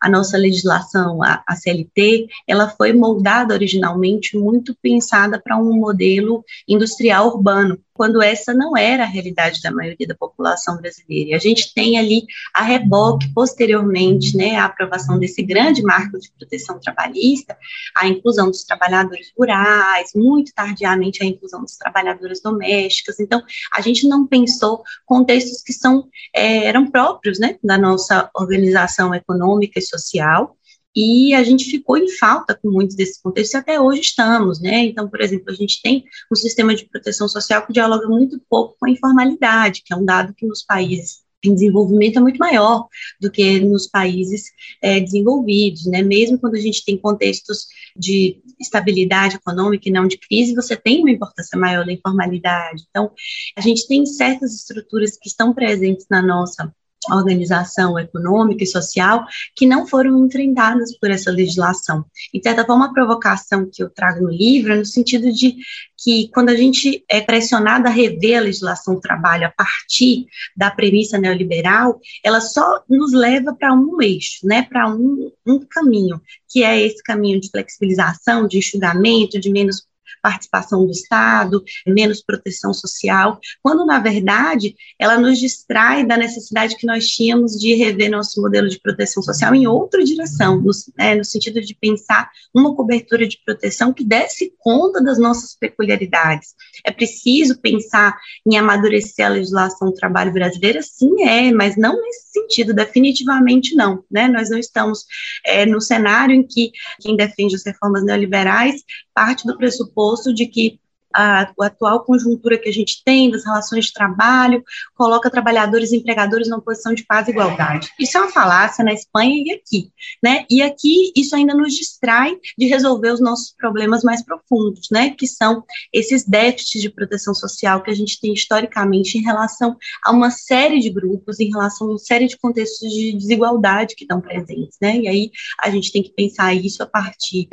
a 0.01 0.09
nossa 0.09 0.37
legislação, 0.39 1.23
a, 1.23 1.43
a 1.47 1.55
CLT, 1.55 2.29
ela 2.47 2.69
foi 2.69 2.93
moldada 2.93 3.53
originalmente 3.55 4.37
muito 4.37 4.75
pensada 4.81 5.41
para 5.41 5.57
um 5.57 5.75
modelo 5.75 6.45
industrial 6.67 7.29
urbano, 7.29 7.79
quando 8.01 8.23
essa 8.23 8.55
não 8.55 8.75
era 8.75 9.03
a 9.03 9.07
realidade 9.07 9.61
da 9.61 9.71
maioria 9.71 10.07
da 10.07 10.15
população 10.15 10.79
brasileira. 10.79 11.33
E 11.33 11.35
a 11.35 11.39
gente 11.39 11.75
tem 11.75 11.99
ali 11.99 12.25
a 12.55 12.63
reboque, 12.63 13.31
posteriormente, 13.35 14.35
né, 14.39 14.57
a 14.57 14.65
aprovação 14.65 15.19
desse 15.19 15.43
grande 15.43 15.83
marco 15.83 16.19
de 16.19 16.33
proteção 16.33 16.81
trabalhista, 16.81 17.59
a 17.95 18.09
inclusão 18.09 18.47
dos 18.47 18.65
trabalhadores 18.65 19.31
rurais, 19.39 20.13
muito 20.15 20.51
tardiamente 20.55 21.23
a 21.23 21.27
inclusão 21.27 21.61
das 21.61 21.77
trabalhadoras 21.77 22.41
domésticas. 22.41 23.21
Então, 23.21 23.43
a 23.71 23.83
gente 23.83 24.09
não 24.09 24.27
pensou 24.27 24.83
contextos 25.05 25.61
que 25.61 25.75
são 25.75 26.09
é, 26.35 26.65
eram 26.65 26.91
próprios, 26.91 27.39
né, 27.39 27.59
da 27.63 27.77
nossa 27.77 28.31
organização 28.35 29.15
econômica 29.15 29.79
e 29.79 29.83
social, 29.83 30.57
e 30.95 31.35
a 31.35 31.43
gente 31.43 31.65
ficou 31.65 31.97
em 31.97 32.09
falta 32.09 32.55
com 32.55 32.71
muitos 32.71 32.97
desses 32.97 33.21
contextos 33.21 33.55
e 33.55 33.57
até 33.57 33.81
hoje 33.81 34.01
estamos, 34.01 34.61
né? 34.61 34.85
Então, 34.85 35.09
por 35.09 35.21
exemplo, 35.21 35.51
a 35.51 35.55
gente 35.55 35.81
tem 35.83 36.05
um 36.31 36.35
sistema 36.35 36.75
de 36.75 36.85
proteção 36.87 37.29
social 37.29 37.67
que 37.67 37.73
dialoga 37.73 38.09
muito 38.09 38.41
pouco 38.49 38.77
com 38.79 38.87
a 38.87 38.91
informalidade, 38.91 39.83
que 39.85 39.93
é 39.93 39.97
um 39.97 40.05
dado 40.05 40.35
que 40.35 40.47
nos 40.47 40.63
países 40.65 41.21
em 41.43 41.55
desenvolvimento 41.55 42.19
é 42.19 42.21
muito 42.21 42.39
maior 42.39 42.87
do 43.21 43.31
que 43.31 43.61
nos 43.61 43.87
países 43.87 44.45
é, 44.83 45.01
desenvolvidos, 45.01 45.87
né? 45.87 46.03
Mesmo 46.03 46.39
quando 46.39 46.57
a 46.57 46.61
gente 46.61 46.85
tem 46.85 46.99
contextos 46.99 47.67
de 47.97 48.43
estabilidade 48.61 49.37
econômica 49.37 49.89
e 49.89 49.93
não 49.93 50.07
de 50.07 50.19
crise, 50.19 50.55
você 50.55 50.77
tem 50.77 51.01
uma 51.01 51.11
importância 51.11 51.59
maior 51.59 51.85
da 51.85 51.93
informalidade. 51.93 52.85
Então, 52.91 53.11
a 53.57 53.61
gente 53.61 53.87
tem 53.89 54.05
certas 54.05 54.55
estruturas 54.55 55.17
que 55.17 55.29
estão 55.29 55.55
presentes 55.55 56.07
na 56.11 56.21
nossa 56.21 56.73
organização 57.09 57.99
econômica 57.99 58.65
e 58.65 58.67
social 58.67 59.25
que 59.57 59.67
não 59.67 59.87
foram 59.87 60.27
enfrentadas 60.27 60.97
por 60.99 61.11
essa 61.11 61.31
legislação. 61.31 62.05
E, 62.33 62.39
de 62.39 62.45
certa 62.45 62.65
forma, 62.65 62.93
provocação 62.93 63.69
que 63.73 63.83
eu 63.83 63.89
trago 63.89 64.23
no 64.23 64.31
livro 64.31 64.73
é 64.73 64.77
no 64.77 64.85
sentido 64.85 65.33
de 65.33 65.57
que, 66.03 66.31
quando 66.33 66.51
a 66.51 66.57
gente 66.57 67.05
é 67.09 67.21
pressionado 67.21 67.87
a 67.87 67.91
rever 67.91 68.39
a 68.39 68.43
legislação 68.43 68.95
do 68.95 69.01
trabalho 69.01 69.47
a 69.47 69.51
partir 69.51 70.27
da 70.57 70.71
premissa 70.71 71.19
neoliberal, 71.19 72.01
ela 72.25 72.41
só 72.41 72.83
nos 72.89 73.13
leva 73.13 73.55
para 73.55 73.73
um 73.73 74.01
eixo, 74.01 74.47
né, 74.47 74.63
para 74.63 74.89
um, 74.89 75.31
um 75.47 75.61
caminho, 75.61 76.21
que 76.49 76.65
é 76.65 76.81
esse 76.81 77.03
caminho 77.03 77.41
de 77.41 77.51
flexibilização, 77.51 78.47
de 78.47 78.59
enxugamento, 78.59 79.39
de 79.39 79.51
menos 79.51 79.87
participação 80.23 80.85
do 80.85 80.91
Estado, 80.91 81.63
menos 81.87 82.23
proteção 82.23 82.73
social, 82.73 83.39
quando, 83.63 83.85
na 83.85 83.99
verdade, 83.99 84.75
ela 84.99 85.19
nos 85.19 85.39
distrai 85.39 86.07
da 86.07 86.17
necessidade 86.17 86.77
que 86.77 86.87
nós 86.87 87.07
tínhamos 87.07 87.53
de 87.53 87.75
rever 87.75 88.11
nosso 88.11 88.41
modelo 88.41 88.69
de 88.69 88.81
proteção 88.81 89.23
social 89.23 89.55
em 89.55 89.67
outra 89.67 90.03
direção, 90.05 90.61
no, 90.61 90.71
é, 90.99 91.15
no 91.15 91.25
sentido 91.25 91.61
de 91.61 91.75
pensar 91.75 92.31
uma 92.55 92.75
cobertura 92.75 93.27
de 93.27 93.39
proteção 93.45 93.93
que 93.93 94.05
desse 94.05 94.53
conta 94.59 95.03
das 95.03 95.19
nossas 95.19 95.55
peculiaridades. 95.55 96.55
É 96.85 96.91
preciso 96.91 97.59
pensar 97.61 98.19
em 98.47 98.57
amadurecer 98.57 99.27
a 99.27 99.31
legislação 99.31 99.89
do 99.89 99.95
trabalho 99.95 100.33
brasileira? 100.33 100.83
Sim, 100.83 101.23
é, 101.23 101.53
mas 101.53 101.77
não 101.77 102.01
nesse 102.01 102.31
sentido, 102.33 102.75
definitivamente 102.75 103.75
não. 103.75 104.05
Né? 104.11 104.29
Nós 104.29 104.51
não 104.51 104.59
estamos 104.59 105.05
é, 105.45 105.67
no 105.67 105.81
cenário 105.81 106.35
em 106.35 106.47
que 106.47 106.71
quem 107.01 107.17
defende 107.17 107.55
as 107.55 107.65
reformas 107.65 108.05
neoliberais 108.05 108.83
parte 109.21 109.47
do 109.47 109.55
pressuposto 109.55 110.33
de 110.33 110.47
que 110.47 110.81
a, 111.15 111.43
a, 111.43 111.67
atual 111.67 112.05
conjuntura 112.05 112.59
que 112.59 112.69
a 112.69 112.73
gente 112.73 113.03
tem 113.05 113.31
das 113.31 113.45
relações 113.45 113.87
de 113.87 113.93
trabalho 113.93 114.63
coloca 114.95 115.31
trabalhadores 115.31 115.93
e 115.93 115.97
empregadores 115.97 116.49
numa 116.49 116.61
posição 116.61 116.95
de 116.95 117.05
paz 117.05 117.29
e 117.29 117.31
igualdade. 117.31 117.91
Isso 117.99 118.17
é 118.17 118.21
uma 118.21 118.31
falácia 118.31 118.85
na 118.85 118.93
Espanha 118.93 119.43
e 119.45 119.53
aqui, 119.53 119.91
né? 120.23 120.45
E 120.51 120.63
aqui 120.63 121.13
isso 121.17 121.35
ainda 121.35 121.55
nos 121.55 121.75
distrai 121.75 122.37
de 122.57 122.67
resolver 122.67 123.11
os 123.11 123.21
nossos 123.21 123.55
problemas 123.57 124.03
mais 124.03 124.23
profundos, 124.23 124.89
né? 124.91 125.11
Que 125.11 125.27
são 125.27 125.65
esses 125.93 126.25
déficits 126.25 126.81
de 126.81 126.91
proteção 126.91 127.35
social 127.35 127.83
que 127.83 127.91
a 127.91 127.95
gente 127.95 128.21
tem 128.21 128.33
historicamente 128.33 129.19
em 129.19 129.23
relação 129.23 129.77
a 130.05 130.11
uma 130.11 130.31
série 130.31 130.81
de 130.81 130.91
grupos, 130.91 131.41
em 131.41 131.51
relação 131.51 131.87
a 131.87 131.91
uma 131.91 131.99
série 131.99 132.27
de 132.27 132.39
contextos 132.39 132.89
de 132.91 133.13
desigualdade 133.13 133.95
que 133.95 134.05
estão 134.05 134.21
presentes, 134.21 134.77
né? 134.81 134.99
E 134.99 135.09
aí 135.09 135.31
a 135.61 135.71
gente 135.71 135.93
tem 135.93 136.03
que 136.03 136.13
pensar 136.13 136.55
isso 136.55 136.83
a 136.83 136.87
partir 136.87 137.49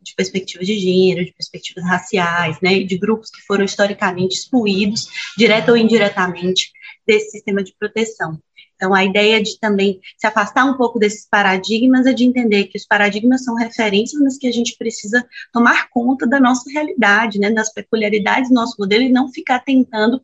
de 0.00 0.14
perspectivas 0.16 0.66
de 0.66 0.78
gênero, 0.78 1.24
de 1.24 1.32
perspectivas 1.32 1.84
raciais, 1.84 2.58
né? 2.62 2.87
De 2.88 2.98
grupos 2.98 3.30
que 3.30 3.42
foram 3.42 3.64
historicamente 3.64 4.34
excluídos, 4.34 5.08
direta 5.36 5.70
ou 5.70 5.76
indiretamente, 5.76 6.72
desse 7.06 7.30
sistema 7.30 7.62
de 7.62 7.74
proteção. 7.78 8.38
Então, 8.78 8.94
a 8.94 9.04
ideia 9.04 9.42
de 9.42 9.58
também 9.58 9.98
se 10.16 10.26
afastar 10.26 10.64
um 10.64 10.76
pouco 10.76 11.00
desses 11.00 11.26
paradigmas 11.28 12.06
é 12.06 12.12
de 12.12 12.24
entender 12.24 12.64
que 12.64 12.78
os 12.78 12.86
paradigmas 12.86 13.42
são 13.42 13.56
referências, 13.56 14.22
mas 14.22 14.38
que 14.38 14.46
a 14.46 14.52
gente 14.52 14.76
precisa 14.78 15.26
tomar 15.52 15.88
conta 15.90 16.26
da 16.26 16.38
nossa 16.38 16.70
realidade, 16.70 17.40
né, 17.40 17.50
das 17.50 17.72
peculiaridades 17.72 18.50
do 18.50 18.54
nosso 18.54 18.76
modelo 18.78 19.02
e 19.02 19.08
não 19.08 19.32
ficar 19.32 19.58
tentando 19.60 20.22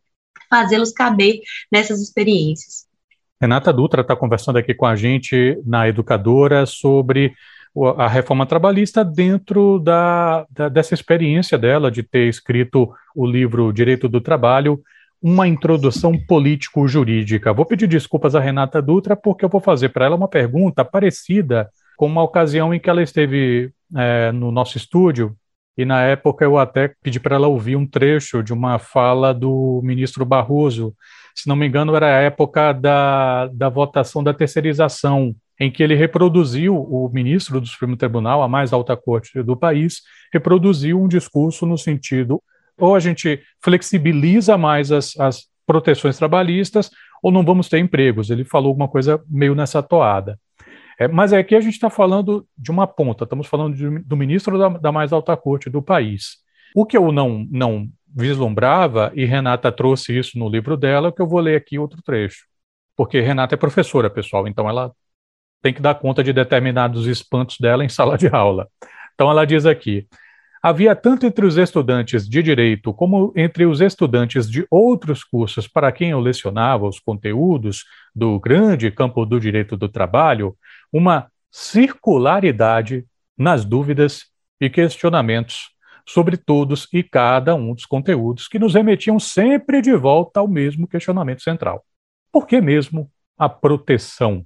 fazê-los 0.48 0.92
caber 0.92 1.40
nessas 1.70 2.00
experiências. 2.00 2.86
Renata 3.40 3.72
Dutra 3.72 4.02
está 4.02 4.14
conversando 4.14 4.56
aqui 4.56 4.72
com 4.72 4.86
a 4.86 4.94
gente 4.94 5.60
na 5.66 5.88
Educadora 5.88 6.64
sobre 6.64 7.34
a 7.96 8.06
reforma 8.06 8.46
trabalhista 8.46 9.04
dentro 9.04 9.78
da, 9.80 10.46
da, 10.50 10.68
dessa 10.68 10.94
experiência 10.94 11.58
dela 11.58 11.90
de 11.90 12.02
ter 12.02 12.28
escrito 12.28 12.92
o 13.14 13.26
livro 13.26 13.72
Direito 13.72 14.08
do 14.08 14.20
Trabalho, 14.20 14.80
uma 15.20 15.48
introdução 15.48 16.16
político-jurídica. 16.28 17.52
Vou 17.52 17.64
pedir 17.64 17.86
desculpas 17.86 18.34
a 18.34 18.40
Renata 18.40 18.80
Dutra, 18.80 19.16
porque 19.16 19.44
eu 19.44 19.48
vou 19.48 19.60
fazer 19.60 19.88
para 19.88 20.04
ela 20.04 20.16
uma 20.16 20.28
pergunta 20.28 20.84
parecida 20.84 21.68
com 21.96 22.06
uma 22.06 22.22
ocasião 22.22 22.72
em 22.74 22.78
que 22.78 22.90
ela 22.90 23.02
esteve 23.02 23.72
é, 23.96 24.30
no 24.32 24.52
nosso 24.52 24.76
estúdio, 24.76 25.34
e 25.76 25.84
na 25.84 26.02
época 26.02 26.44
eu 26.44 26.56
até 26.56 26.92
pedi 27.02 27.18
para 27.18 27.36
ela 27.36 27.48
ouvir 27.48 27.74
um 27.74 27.86
trecho 27.86 28.42
de 28.42 28.52
uma 28.52 28.78
fala 28.78 29.34
do 29.34 29.80
ministro 29.82 30.24
Barroso. 30.24 30.94
Se 31.34 31.48
não 31.48 31.56
me 31.56 31.66
engano, 31.66 31.96
era 31.96 32.06
a 32.06 32.20
época 32.20 32.72
da, 32.72 33.48
da 33.48 33.68
votação 33.68 34.22
da 34.22 34.32
terceirização 34.32 35.34
em 35.58 35.70
que 35.70 35.82
ele 35.82 35.94
reproduziu, 35.94 36.76
o 36.76 37.08
ministro 37.12 37.60
do 37.60 37.66
Supremo 37.66 37.96
Tribunal, 37.96 38.42
a 38.42 38.48
mais 38.48 38.72
alta 38.72 38.96
corte 38.96 39.42
do 39.42 39.56
país, 39.56 40.02
reproduziu 40.32 41.00
um 41.00 41.08
discurso 41.08 41.64
no 41.64 41.78
sentido 41.78 42.42
ou 42.78 42.94
a 42.94 43.00
gente 43.00 43.40
flexibiliza 43.62 44.58
mais 44.58 44.90
as, 44.90 45.18
as 45.18 45.46
proteções 45.66 46.18
trabalhistas, 46.18 46.90
ou 47.22 47.32
não 47.32 47.44
vamos 47.44 47.68
ter 47.68 47.78
empregos. 47.78 48.30
Ele 48.30 48.44
falou 48.44 48.68
alguma 48.68 48.88
coisa 48.88 49.22
meio 49.28 49.54
nessa 49.54 49.82
toada. 49.82 50.38
É, 50.98 51.08
mas 51.08 51.32
aqui 51.32 51.54
a 51.54 51.60
gente 51.60 51.74
está 51.74 51.90
falando 51.90 52.46
de 52.56 52.70
uma 52.70 52.86
ponta, 52.86 53.24
estamos 53.24 53.46
falando 53.46 53.74
de, 53.74 53.98
do 54.00 54.16
ministro 54.16 54.58
da, 54.58 54.68
da, 54.68 54.92
mais 54.92 55.12
alta 55.12 55.36
corte 55.36 55.68
do 55.68 55.82
país. 55.82 56.36
O 56.74 56.86
que 56.86 56.96
eu 56.96 57.10
não, 57.10 57.46
não 57.50 57.88
vislumbrava, 58.14 59.10
e 59.14 59.24
Renata 59.24 59.72
trouxe 59.72 60.16
isso 60.16 60.38
no 60.38 60.48
livro 60.48 60.76
dela, 60.76 61.12
que 61.12 61.20
eu 61.20 61.26
vou 61.26 61.40
ler 61.40 61.56
aqui 61.56 61.78
outro 61.78 62.00
trecho. 62.02 62.44
Porque 62.96 63.20
Renata 63.20 63.54
é 63.54 63.58
professora, 63.58 64.08
pessoal, 64.08 64.46
então 64.46 64.68
ela 64.68 64.92
tem 65.64 65.72
que 65.72 65.80
dar 65.80 65.94
conta 65.94 66.22
de 66.22 66.30
determinados 66.30 67.06
espantos 67.06 67.56
dela 67.58 67.82
em 67.82 67.88
sala 67.88 68.18
de 68.18 68.28
aula. 68.28 68.68
Então 69.14 69.30
ela 69.30 69.46
diz 69.46 69.64
aqui: 69.64 70.06
havia 70.62 70.94
tanto 70.94 71.24
entre 71.24 71.46
os 71.46 71.56
estudantes 71.56 72.28
de 72.28 72.42
direito 72.42 72.92
como 72.92 73.32
entre 73.34 73.64
os 73.64 73.80
estudantes 73.80 74.48
de 74.48 74.66
outros 74.70 75.24
cursos 75.24 75.66
para 75.66 75.90
quem 75.90 76.10
eu 76.10 76.20
lecionava 76.20 76.86
os 76.86 77.00
conteúdos 77.00 77.86
do 78.14 78.38
grande 78.38 78.90
campo 78.90 79.24
do 79.24 79.40
direito 79.40 79.74
do 79.74 79.88
trabalho, 79.88 80.54
uma 80.92 81.28
circularidade 81.50 83.06
nas 83.36 83.64
dúvidas 83.64 84.26
e 84.60 84.68
questionamentos 84.68 85.70
sobre 86.06 86.36
todos 86.36 86.86
e 86.92 87.02
cada 87.02 87.54
um 87.54 87.72
dos 87.72 87.86
conteúdos 87.86 88.48
que 88.48 88.58
nos 88.58 88.74
remetiam 88.74 89.18
sempre 89.18 89.80
de 89.80 89.94
volta 89.96 90.40
ao 90.40 90.46
mesmo 90.46 90.86
questionamento 90.86 91.42
central. 91.42 91.82
Por 92.30 92.46
que 92.46 92.60
mesmo 92.60 93.10
a 93.38 93.48
proteção 93.48 94.44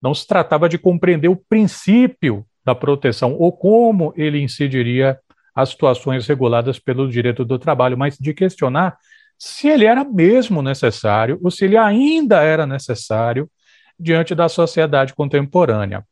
não 0.00 0.14
se 0.14 0.26
tratava 0.26 0.68
de 0.68 0.78
compreender 0.78 1.28
o 1.28 1.36
princípio 1.36 2.46
da 2.64 2.74
proteção 2.74 3.34
ou 3.34 3.52
como 3.52 4.12
ele 4.16 4.40
incidiria 4.40 5.18
as 5.54 5.70
situações 5.70 6.26
reguladas 6.26 6.78
pelo 6.78 7.08
direito 7.08 7.44
do 7.44 7.58
trabalho, 7.58 7.96
mas 7.96 8.18
de 8.18 8.34
questionar 8.34 8.98
se 9.38 9.68
ele 9.68 9.84
era 9.84 10.04
mesmo 10.04 10.62
necessário 10.62 11.38
ou 11.42 11.50
se 11.50 11.64
ele 11.64 11.76
ainda 11.76 12.42
era 12.42 12.66
necessário 12.66 13.50
diante 13.98 14.34
da 14.34 14.48
sociedade 14.48 15.14
contemporânea. 15.14 16.04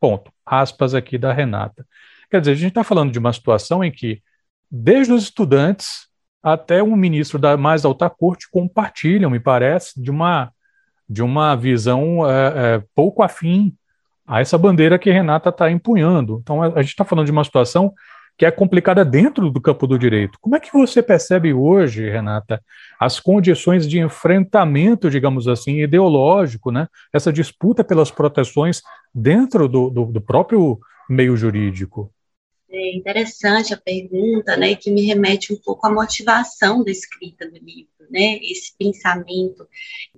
Ponto. 0.00 0.32
Aspas 0.44 0.94
aqui 0.94 1.18
da 1.18 1.32
Renata. 1.32 1.86
Quer 2.30 2.40
dizer, 2.40 2.52
a 2.52 2.56
gente 2.56 2.68
está 2.68 2.84
falando 2.84 3.12
de 3.12 3.18
uma 3.18 3.32
situação 3.32 3.82
em 3.82 3.90
que, 3.90 4.22
desde 4.70 5.12
os 5.12 5.24
estudantes 5.24 6.08
até 6.42 6.82
um 6.82 6.96
ministro 6.96 7.38
da 7.38 7.56
mais 7.56 7.84
alta 7.84 8.08
corte 8.08 8.48
compartilham, 8.50 9.30
me 9.30 9.40
parece, 9.40 10.00
de 10.00 10.10
uma 10.10 10.52
de 11.08 11.22
uma 11.22 11.54
visão 11.56 12.28
é, 12.28 12.52
é, 12.76 12.82
pouco 12.94 13.22
afim 13.22 13.74
a 14.26 14.40
essa 14.40 14.58
bandeira 14.58 14.98
que 14.98 15.10
Renata 15.10 15.48
está 15.48 15.70
empunhando. 15.70 16.40
Então, 16.42 16.62
a, 16.62 16.66
a 16.66 16.82
gente 16.82 16.90
está 16.90 17.04
falando 17.04 17.26
de 17.26 17.32
uma 17.32 17.44
situação 17.44 17.94
que 18.38 18.46
é 18.46 18.50
complicada 18.52 19.04
dentro 19.04 19.50
do 19.50 19.60
campo 19.60 19.84
do 19.84 19.98
direito. 19.98 20.38
Como 20.40 20.54
é 20.54 20.60
que 20.60 20.72
você 20.72 21.02
percebe 21.02 21.52
hoje, 21.52 22.08
Renata, 22.08 22.62
as 23.00 23.18
condições 23.18 23.88
de 23.88 23.98
enfrentamento, 23.98 25.10
digamos 25.10 25.48
assim, 25.48 25.80
ideológico, 25.80 26.70
né? 26.70 26.86
essa 27.12 27.32
disputa 27.32 27.82
pelas 27.82 28.12
proteções 28.12 28.80
dentro 29.12 29.66
do, 29.66 29.90
do, 29.90 30.04
do 30.04 30.20
próprio 30.20 30.78
meio 31.10 31.36
jurídico? 31.36 32.12
É 32.70 32.94
interessante 32.94 33.72
a 33.72 33.78
pergunta, 33.78 34.56
né, 34.56 34.74
que 34.74 34.90
me 34.90 35.02
remete 35.06 35.52
um 35.52 35.56
pouco 35.56 35.86
à 35.86 35.90
motivação 35.90 36.84
da 36.84 36.90
escrita 36.90 37.48
do 37.48 37.58
livro, 37.58 37.88
né, 38.10 38.38
esse 38.42 38.76
pensamento 38.76 39.66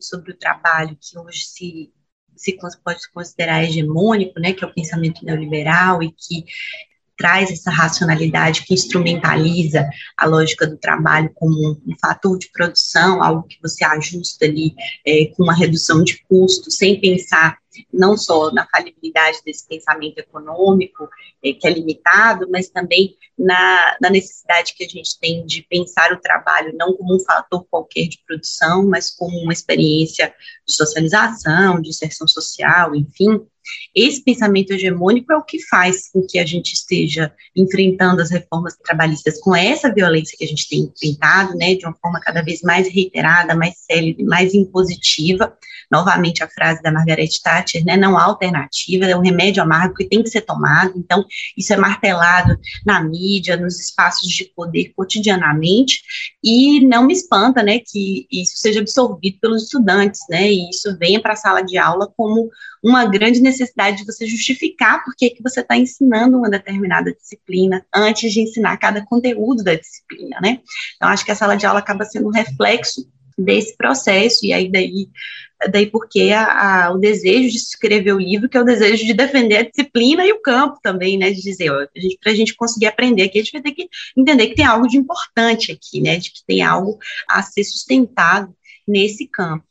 sobre 0.01 0.33
o 0.33 0.37
trabalho 0.37 0.97
que 1.01 1.19
hoje 1.19 1.45
se 1.45 1.93
se 2.37 2.57
pode 2.83 3.11
considerar 3.13 3.63
hegemônico, 3.65 4.41
né, 4.41 4.55
que 4.55 4.65
é 4.65 4.67
o 4.67 4.73
pensamento 4.73 5.23
neoliberal 5.23 6.03
e 6.03 6.11
que 6.11 6.47
traz 7.21 7.51
essa 7.51 7.71
racionalidade 7.71 8.65
que 8.65 8.73
instrumentaliza 8.73 9.87
a 10.17 10.25
lógica 10.25 10.67
do 10.67 10.79
trabalho 10.79 11.31
como 11.35 11.73
um, 11.87 11.95
fator 12.01 12.39
de 12.39 12.51
produção, 12.51 13.23
algo 13.23 13.47
que 13.47 13.59
você 13.61 13.85
ajusta 13.85 14.47
ali 14.47 14.75
é, 15.07 15.27
com 15.27 15.43
uma 15.43 15.55
redução 15.55 16.03
de 16.03 16.17
custo, 16.25 16.71
sem 16.71 16.99
pensar 16.99 17.59
não 17.93 18.17
só 18.17 18.51
na 18.51 18.67
falibilidade 18.67 19.39
desse 19.45 19.69
pensamento 19.69 20.19
econômico, 20.19 21.09
é, 21.45 21.53
que 21.53 21.67
é 21.69 21.71
limitado, 21.71 22.49
mas 22.51 22.71
também 22.71 23.15
na, 23.39 23.97
na, 24.01 24.09
necessidade 24.09 24.75
que 24.75 24.85
a 24.85 24.89
gente 24.89 25.19
tem 25.21 25.45
de 25.45 25.63
pensar 25.69 26.13
o 26.13 26.21
trabalho 26.21 26.75
não 26.75 26.95
como 26.95 27.17
um 27.17 27.21
fator 27.21 27.67
qualquer 27.71 28.09
de 28.09 28.19
produção, 28.27 28.89
mas 28.89 29.11
como 29.11 29.37
uma 29.41 29.53
experiência 29.53 30.35
de 30.67 30.75
socialização, 30.75 31.83
de 31.83 31.91
inserção 31.91 32.27
social, 32.27 32.95
enfim. 32.95 33.47
Esse 33.95 34.23
pensamento 34.23 34.73
hegemônico 34.73 35.33
é 35.33 35.37
o 35.37 35.45
que 35.45 35.59
faz 35.67 36.11
com 36.11 36.27
que 36.27 36.39
a 36.39 36.47
gente 36.47 36.73
esteja 36.73 37.33
enfrentando 37.57 38.23
as 38.23 38.31
reformas 38.31 38.77
trabalhistas 38.85 39.41
com 39.41 39.55
essa 39.55 39.93
violência 39.93 40.37
que 40.39 40.45
a 40.45 40.49
gente 40.49 40.69
tem 40.69 40.91
enfrentado, 40.95 41.57
né, 41.57 41.75
de 41.75 41.85
uma 41.85 41.95
forma 41.95 42.21
cada 42.21 42.43
vez 42.43 42.63
mais 42.63 42.89
reiterada, 42.89 43.55
mais 43.55 43.75
célere, 43.79 44.23
mais 44.25 44.55
impositiva. 44.55 45.57
Novamente 45.91 46.45
a 46.45 46.49
frase 46.49 46.81
da 46.83 46.93
Margaret 46.93 47.29
Thatcher, 47.43 47.85
né, 47.85 47.97
não 47.97 48.17
há 48.17 48.23
alternativa, 48.23 49.07
é 49.07 49.17
um 49.17 49.23
remédio 49.23 49.63
amargo 49.63 49.95
que 49.95 50.09
tem 50.09 50.23
que 50.23 50.31
ser 50.31 50.43
tomado. 50.43 50.93
Então, 50.97 51.25
isso 51.57 51.73
é 51.73 51.77
martelado 51.77 52.57
na 52.87 53.03
mídia, 53.03 53.57
nos 53.57 53.81
espaços 53.81 54.29
de 54.29 54.45
poder 54.55 54.93
cotidianamente, 54.95 56.01
e 56.45 56.81
não 56.87 57.07
me 57.07 57.13
espanta, 57.13 57.63
né, 57.63 57.81
que 57.81 58.27
isso 58.31 58.53
seja 58.57 58.81
absorvido 58.81 59.39
pelos 59.41 59.65
estudantes, 59.65 60.21
né, 60.31 60.51
e 60.51 60.71
isso 60.71 60.97
venha 60.97 61.21
para 61.21 61.33
a 61.33 61.37
sala 61.37 61.61
de 61.61 61.77
aula 61.77 62.13
como 62.17 62.49
uma 62.83 63.05
grande 63.05 63.41
necessidade 63.41 63.99
de 63.99 64.07
você 64.07 64.27
justificar 64.27 65.05
por 65.05 65.15
que, 65.15 65.31
que 65.31 65.43
você 65.43 65.61
está 65.61 65.77
ensinando 65.77 66.39
uma 66.39 66.49
determinada 66.49 67.13
disciplina 67.13 67.85
antes 67.95 68.33
de 68.33 68.41
ensinar 68.41 68.77
cada 68.79 69.05
conteúdo 69.05 69.63
da 69.63 69.75
disciplina, 69.75 70.39
né? 70.41 70.61
Então, 70.97 71.09
acho 71.09 71.25
que 71.25 71.31
a 71.31 71.35
sala 71.35 71.57
de 71.57 71.67
aula 71.67 71.81
acaba 71.81 72.05
sendo 72.05 72.29
um 72.29 72.33
reflexo 72.33 73.07
desse 73.37 73.77
processo, 73.77 74.45
e 74.45 74.53
aí 74.53 74.71
daí, 74.71 75.09
daí 75.71 75.87
porque 75.87 76.31
a, 76.31 76.87
a, 76.87 76.93
o 76.93 76.99
desejo 76.99 77.51
de 77.51 77.57
escrever 77.57 78.13
o 78.13 78.19
livro, 78.19 78.49
que 78.49 78.57
é 78.57 78.61
o 78.61 78.65
desejo 78.65 79.05
de 79.05 79.15
defender 79.15 79.57
a 79.57 79.63
disciplina 79.63 80.25
e 80.25 80.33
o 80.33 80.43
campo 80.43 80.79
também, 80.83 81.19
né, 81.19 81.31
de 81.31 81.41
dizer, 81.41 81.71
para 82.23 82.33
a 82.33 82.35
gente 82.35 82.55
conseguir 82.55 82.87
aprender 82.87 83.23
aqui, 83.23 83.39
a 83.39 83.43
gente 83.43 83.53
vai 83.53 83.63
ter 83.63 83.73
que 83.73 83.89
entender 84.17 84.49
que 84.49 84.55
tem 84.55 84.65
algo 84.65 84.87
de 84.87 84.97
importante 84.97 85.73
aqui, 85.73 86.01
né, 86.01 86.19
de 86.19 86.31
que 86.31 86.45
tem 86.47 86.63
algo 86.63 86.99
a 87.29 87.43
ser 87.43 87.65
sustentado 87.65 88.55
nesse 88.87 89.27
campo. 89.27 89.65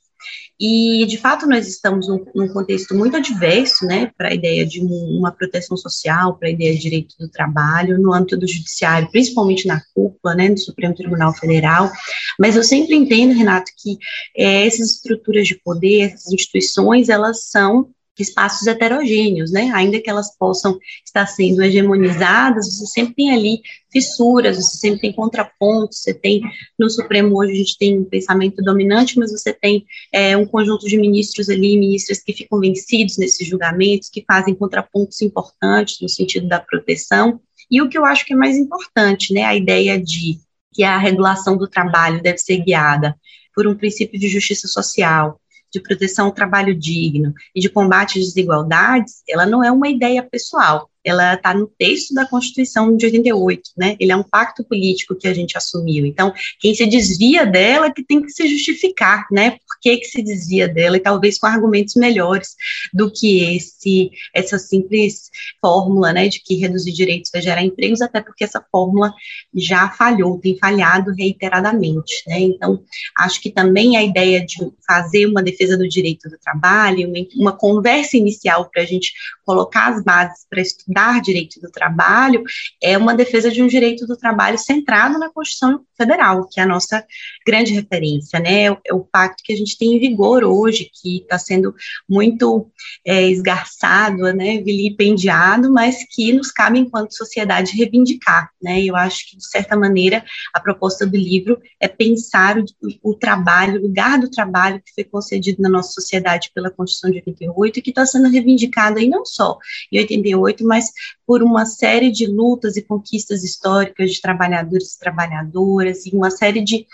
E, 0.59 1.05
de 1.05 1.17
fato, 1.17 1.47
nós 1.47 1.67
estamos 1.67 2.07
num, 2.07 2.25
num 2.35 2.47
contexto 2.49 2.93
muito 2.93 3.15
adverso, 3.15 3.85
né, 3.85 4.11
para 4.17 4.29
a 4.29 4.33
ideia 4.33 4.65
de 4.65 4.81
um, 4.81 5.17
uma 5.17 5.31
proteção 5.31 5.77
social, 5.77 6.37
para 6.37 6.49
a 6.49 6.51
ideia 6.51 6.73
de 6.73 6.81
direito 6.81 7.15
do 7.17 7.29
trabalho, 7.29 7.97
no 7.97 8.13
âmbito 8.13 8.37
do 8.37 8.47
judiciário, 8.47 9.09
principalmente 9.09 9.67
na 9.67 9.81
cúpula, 9.93 10.35
né, 10.35 10.49
no 10.49 10.57
Supremo 10.57 10.95
Tribunal 10.95 11.33
Federal. 11.33 11.89
Mas 12.37 12.55
eu 12.55 12.63
sempre 12.63 12.95
entendo, 12.95 13.33
Renato, 13.33 13.71
que 13.77 13.97
é, 14.35 14.67
essas 14.67 14.95
estruturas 14.95 15.47
de 15.47 15.55
poder, 15.55 16.01
essas 16.01 16.33
instituições, 16.33 17.09
elas 17.09 17.45
são 17.49 17.89
espaços 18.23 18.67
heterogêneos, 18.67 19.51
né? 19.51 19.71
Ainda 19.73 19.99
que 19.99 20.09
elas 20.09 20.35
possam 20.37 20.77
estar 21.05 21.25
sendo 21.25 21.63
hegemonizadas, 21.63 22.67
você 22.67 22.85
sempre 22.85 23.15
tem 23.15 23.31
ali 23.31 23.61
fissuras, 23.91 24.57
você 24.57 24.77
sempre 24.77 25.01
tem 25.01 25.13
contrapontos, 25.13 25.99
você 25.99 26.13
tem, 26.13 26.41
no 26.77 26.89
Supremo 26.89 27.37
hoje 27.37 27.53
a 27.53 27.55
gente 27.55 27.77
tem 27.77 27.99
um 27.99 28.03
pensamento 28.03 28.61
dominante, 28.61 29.17
mas 29.17 29.31
você 29.31 29.53
tem 29.53 29.85
é, 30.13 30.37
um 30.37 30.45
conjunto 30.45 30.85
de 30.87 30.97
ministros 30.97 31.49
ali, 31.49 31.77
ministras 31.77 32.21
que 32.21 32.33
ficam 32.33 32.59
vencidos 32.59 33.17
nesses 33.17 33.47
julgamentos, 33.47 34.09
que 34.09 34.23
fazem 34.25 34.53
contrapontos 34.53 35.21
importantes 35.21 35.99
no 36.01 36.09
sentido 36.09 36.47
da 36.47 36.59
proteção, 36.59 37.39
e 37.69 37.81
o 37.81 37.89
que 37.89 37.97
eu 37.97 38.05
acho 38.05 38.25
que 38.25 38.33
é 38.33 38.35
mais 38.35 38.57
importante, 38.57 39.33
né, 39.33 39.43
a 39.43 39.55
ideia 39.55 39.99
de 39.99 40.39
que 40.73 40.83
a 40.83 40.97
regulação 40.97 41.57
do 41.57 41.67
trabalho 41.67 42.21
deve 42.21 42.37
ser 42.37 42.57
guiada 42.57 43.15
por 43.53 43.67
um 43.67 43.75
princípio 43.75 44.19
de 44.19 44.27
justiça 44.27 44.67
social, 44.67 45.39
de 45.71 45.81
proteção 45.81 46.25
ao 46.25 46.31
trabalho 46.31 46.75
digno 46.75 47.33
e 47.53 47.59
de 47.59 47.69
combate 47.69 48.19
às 48.19 48.25
desigualdades, 48.25 49.23
ela 49.27 49.45
não 49.45 49.63
é 49.63 49.71
uma 49.71 49.87
ideia 49.87 50.23
pessoal, 50.23 50.88
ela 51.03 51.35
está 51.35 51.53
no 51.53 51.67
texto 51.67 52.13
da 52.13 52.27
Constituição 52.27 52.95
de 52.95 53.05
88, 53.05 53.61
né? 53.77 53.95
Ele 53.99 54.11
é 54.11 54.15
um 54.15 54.23
pacto 54.23 54.63
político 54.63 55.15
que 55.15 55.27
a 55.27 55.33
gente 55.33 55.57
assumiu. 55.57 56.05
Então, 56.05 56.33
quem 56.59 56.75
se 56.75 56.85
desvia 56.85 57.45
dela 57.45 57.91
que 57.91 58.03
tem 58.03 58.21
que 58.21 58.31
se 58.31 58.47
justificar, 58.47 59.25
né? 59.31 59.51
Por 59.51 59.79
que, 59.81 59.97
que 59.97 60.05
se 60.05 60.21
desvia 60.21 60.67
dela 60.67 60.97
e 60.97 60.99
talvez 60.99 61.37
com 61.39 61.47
argumentos 61.47 61.95
melhores 61.95 62.55
do 62.93 63.11
que 63.11 63.55
esse 63.55 64.11
essa 64.33 64.59
simples 64.59 65.29
fórmula, 65.61 66.11
né, 66.11 66.27
de 66.27 66.41
que 66.41 66.55
reduzir 66.55 66.91
direitos 66.91 67.31
vai 67.31 67.41
gerar 67.41 67.63
empregos, 67.63 68.01
até 68.01 68.21
porque 68.21 68.43
essa 68.43 68.63
fórmula 68.71 69.13
já 69.53 69.89
falhou, 69.89 70.39
tem 70.39 70.57
falhado 70.57 71.13
reiteradamente, 71.17 72.23
né? 72.27 72.39
Então, 72.39 72.83
acho 73.17 73.41
que 73.41 73.49
também 73.49 73.95
a 73.95 74.03
ideia 74.03 74.45
de 74.45 74.57
fazer 74.85 75.25
uma 75.27 75.41
defesa 75.41 75.77
do 75.77 75.87
direito 75.87 76.29
do 76.29 76.37
trabalho, 76.37 77.07
uma, 77.07 77.25
uma 77.35 77.51
conversa 77.51 78.17
inicial 78.17 78.69
para 78.69 78.83
a 78.83 78.85
gente 78.85 79.13
colocar 79.45 79.93
as 79.93 80.03
bases 80.03 80.45
para 80.49 80.61
estudar 80.61 80.88
dar 80.89 81.21
direito 81.21 81.61
do 81.61 81.69
trabalho 81.69 82.43
é 82.81 82.97
uma 82.97 83.13
defesa 83.13 83.51
de 83.51 83.61
um 83.61 83.67
direito 83.67 84.07
do 84.07 84.17
trabalho 84.17 84.57
centrado 84.57 85.19
na 85.19 85.29
Constituição 85.29 85.85
Federal, 85.95 86.47
que 86.49 86.59
é 86.59 86.63
a 86.63 86.67
nossa 86.67 87.05
grande 87.45 87.73
referência, 87.73 88.39
né? 88.39 88.63
É 88.63 88.71
o, 88.71 88.77
é 88.85 88.93
o 88.93 89.01
pacto 89.01 89.43
que 89.43 89.53
a 89.53 89.55
gente 89.55 89.77
tem 89.77 89.95
em 89.95 89.99
vigor 89.99 90.43
hoje, 90.43 90.89
que 91.01 91.17
está 91.17 91.37
sendo 91.37 91.75
muito 92.07 92.71
é, 93.05 93.29
esgarçado, 93.29 94.33
né, 94.33 94.61
vilipendiado, 94.61 95.71
mas 95.71 95.97
que 96.09 96.33
nos 96.33 96.51
cabe, 96.51 96.79
enquanto 96.79 97.15
sociedade, 97.15 97.75
reivindicar, 97.75 98.49
né? 98.61 98.81
Eu 98.83 98.95
acho 98.95 99.29
que, 99.29 99.37
de 99.37 99.47
certa 99.47 99.77
maneira, 99.77 100.23
a 100.53 100.59
proposta 100.59 101.05
do 101.05 101.17
livro 101.17 101.59
é 101.79 101.87
pensar 101.87 102.57
o, 102.57 102.65
o 103.03 103.13
trabalho, 103.13 103.79
o 103.79 103.83
lugar 103.83 104.19
do 104.19 104.29
trabalho 104.29 104.81
que 104.83 104.93
foi 104.93 105.03
concedido 105.03 105.61
na 105.61 105.69
nossa 105.69 105.91
sociedade 105.91 106.51
pela 106.53 106.71
Constituição 106.71 107.11
de 107.11 107.17
88 107.17 107.79
e 107.79 107.81
que 107.81 107.89
está 107.89 108.05
sendo 108.05 108.29
reivindicado 108.29 108.99
aí 108.99 109.07
não 109.07 109.25
só 109.25 109.57
em 109.91 109.99
88, 109.99 110.65
mas 110.65 110.78
mas 110.79 110.91
por 111.27 111.43
uma 111.43 111.65
série 111.65 112.09
de 112.09 112.25
lutas 112.25 112.77
e 112.77 112.81
conquistas 112.81 113.43
históricas 113.43 114.11
de 114.11 114.21
trabalhadores 114.21 114.93
e 114.93 114.99
trabalhadoras, 114.99 116.05
e 116.05 116.15
uma 116.15 116.31
série 116.31 116.61
de 116.61 116.87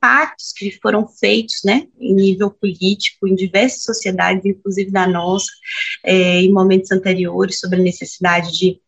pactos 0.00 0.52
que 0.52 0.70
foram 0.80 1.08
feitos, 1.08 1.62
né, 1.64 1.86
em 1.98 2.14
nível 2.14 2.50
político, 2.50 3.26
em 3.26 3.34
diversas 3.34 3.82
sociedades, 3.82 4.44
inclusive 4.44 4.90
da 4.90 5.06
nossa, 5.06 5.50
é, 6.04 6.42
em 6.42 6.52
momentos 6.52 6.92
anteriores, 6.92 7.58
sobre 7.58 7.80
a 7.80 7.82
necessidade 7.82 8.56
de 8.56 8.80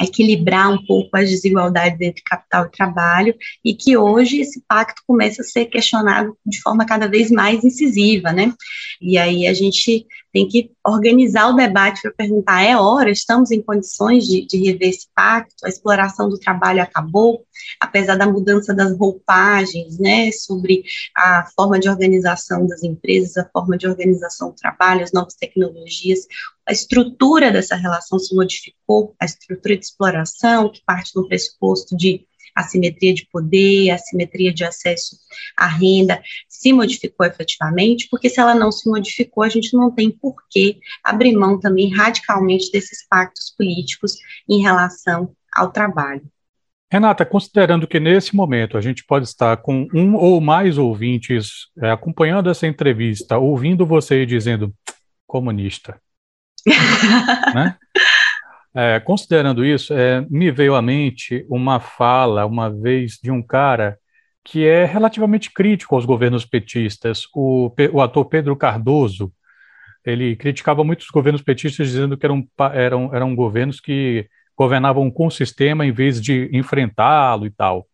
equilibrar 0.00 0.72
um 0.72 0.82
pouco 0.86 1.14
as 1.14 1.28
desigualdades 1.28 2.00
entre 2.00 2.22
capital 2.22 2.66
e 2.66 2.70
trabalho, 2.70 3.34
e 3.64 3.74
que 3.74 3.96
hoje 3.96 4.40
esse 4.40 4.62
pacto 4.66 5.02
começa 5.06 5.42
a 5.42 5.44
ser 5.44 5.66
questionado 5.66 6.36
de 6.46 6.60
forma 6.62 6.86
cada 6.86 7.06
vez 7.06 7.30
mais 7.30 7.64
incisiva, 7.64 8.32
né? 8.32 8.54
E 9.00 9.18
aí 9.18 9.46
a 9.46 9.52
gente 9.52 10.06
tem 10.32 10.46
que 10.46 10.70
organizar 10.86 11.48
o 11.48 11.56
debate 11.56 12.02
para 12.02 12.12
perguntar: 12.12 12.62
é 12.62 12.76
hora, 12.76 13.10
estamos 13.10 13.50
em 13.50 13.60
condições 13.60 14.24
de, 14.24 14.46
de 14.46 14.58
rever 14.58 14.88
esse 14.88 15.08
pacto? 15.14 15.54
A 15.64 15.68
exploração 15.68 16.28
do 16.28 16.38
trabalho 16.38 16.82
acabou, 16.82 17.44
apesar 17.80 18.16
da 18.16 18.26
mudança 18.26 18.72
das 18.72 18.96
roupagens, 18.96 19.98
né, 19.98 20.30
sobre 20.32 20.82
a 21.16 21.46
forma 21.56 21.78
de 21.78 21.88
organização 21.88 22.66
das 22.66 22.82
empresas, 22.82 23.36
a 23.36 23.48
forma 23.50 23.76
de 23.76 23.88
organização 23.88 24.50
do 24.50 24.56
trabalho, 24.56 25.02
as 25.02 25.12
novas 25.12 25.34
tecnologias, 25.34 26.26
a 26.66 26.72
estrutura 26.72 27.50
dessa 27.50 27.74
relação 27.74 28.18
se 28.18 28.34
modificou, 28.34 29.14
a 29.20 29.24
estrutura 29.24 29.76
de 29.76 29.84
exploração, 29.84 30.70
que 30.70 30.82
parte 30.84 31.12
do 31.14 31.26
pressuposto 31.26 31.96
de 31.96 32.26
assimetria 32.60 33.12
de 33.12 33.26
poder, 33.30 33.90
assimetria 33.90 34.52
de 34.52 34.64
acesso 34.64 35.16
à 35.56 35.66
renda, 35.66 36.22
se 36.48 36.72
modificou 36.72 37.26
efetivamente, 37.26 38.08
porque 38.10 38.28
se 38.28 38.40
ela 38.40 38.54
não 38.54 38.70
se 38.70 38.88
modificou, 38.88 39.42
a 39.42 39.48
gente 39.48 39.74
não 39.74 39.90
tem 39.90 40.10
por 40.10 40.36
que 40.48 40.78
abrir 41.04 41.36
mão 41.36 41.58
também 41.58 41.92
radicalmente 41.94 42.70
desses 42.70 43.06
pactos 43.08 43.54
políticos 43.56 44.16
em 44.48 44.60
relação 44.62 45.34
ao 45.54 45.70
trabalho. 45.70 46.22
Renata, 46.92 47.24
considerando 47.24 47.86
que 47.86 48.00
nesse 48.00 48.34
momento 48.34 48.76
a 48.76 48.80
gente 48.80 49.04
pode 49.04 49.24
estar 49.24 49.56
com 49.58 49.86
um 49.94 50.16
ou 50.16 50.40
mais 50.40 50.76
ouvintes 50.76 51.68
é, 51.80 51.90
acompanhando 51.90 52.50
essa 52.50 52.66
entrevista, 52.66 53.38
ouvindo 53.38 53.86
você 53.86 54.26
dizendo 54.26 54.74
comunista, 55.24 56.00
né? 57.54 57.76
É, 58.74 59.00
considerando 59.00 59.64
isso, 59.64 59.92
é, 59.92 60.24
me 60.30 60.50
veio 60.50 60.74
à 60.74 60.82
mente 60.82 61.44
uma 61.48 61.80
fala, 61.80 62.46
uma 62.46 62.70
vez, 62.70 63.18
de 63.22 63.30
um 63.30 63.42
cara 63.42 63.98
que 64.44 64.64
é 64.66 64.84
relativamente 64.84 65.52
crítico 65.52 65.94
aos 65.94 66.04
governos 66.04 66.44
petistas, 66.44 67.24
o, 67.34 67.72
o 67.92 68.00
ator 68.00 68.24
Pedro 68.26 68.56
Cardoso. 68.56 69.32
Ele 70.04 70.34
criticava 70.36 70.82
muito 70.82 71.02
os 71.02 71.10
governos 71.10 71.42
petistas, 71.42 71.88
dizendo 71.88 72.16
que 72.16 72.24
eram, 72.24 72.46
eram, 72.72 73.14
eram 73.14 73.34
governos 73.34 73.80
que 73.80 74.28
governavam 74.56 75.10
com 75.10 75.26
o 75.26 75.30
sistema 75.30 75.84
em 75.84 75.92
vez 75.92 76.20
de 76.20 76.48
enfrentá-lo 76.52 77.46
e 77.46 77.50
tal. 77.50 77.86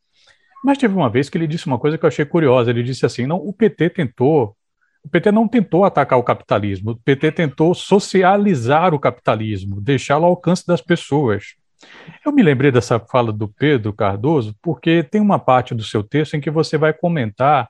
Mas 0.64 0.78
teve 0.78 0.94
uma 0.94 1.10
vez 1.10 1.28
que 1.28 1.38
ele 1.38 1.46
disse 1.46 1.66
uma 1.66 1.78
coisa 1.78 1.98
que 1.98 2.04
eu 2.04 2.08
achei 2.08 2.24
curiosa. 2.24 2.70
Ele 2.70 2.82
disse 2.82 3.06
assim: 3.06 3.26
não, 3.26 3.36
o 3.36 3.52
PT 3.52 3.90
tentou 3.90 4.56
o 5.07 5.09
PT 5.09 5.31
não 5.31 5.47
tentou 5.47 5.85
atacar 5.85 6.19
o 6.19 6.25
capitalismo, 6.25 6.90
o 6.90 6.97
PT 6.97 7.31
tentou 7.31 7.73
socializar 7.75 8.92
o 8.92 8.99
capitalismo, 8.99 9.81
deixá-lo 9.81 10.25
ao 10.25 10.33
alcance 10.33 10.66
das 10.66 10.81
pessoas. 10.81 11.55
Eu 12.25 12.33
me 12.33 12.42
lembrei 12.42 12.73
dessa 12.73 12.99
fala 12.99 13.33
do 13.33 13.47
Pedro 13.47 13.92
Cardoso 13.92 14.57
porque 14.61 15.05
tem 15.05 15.21
uma 15.21 15.38
parte 15.38 15.77
do 15.77 15.85
seu 15.85 16.03
texto 16.03 16.35
em 16.35 16.40
que 16.40 16.51
você 16.51 16.77
vai 16.77 16.92
comentar 16.92 17.69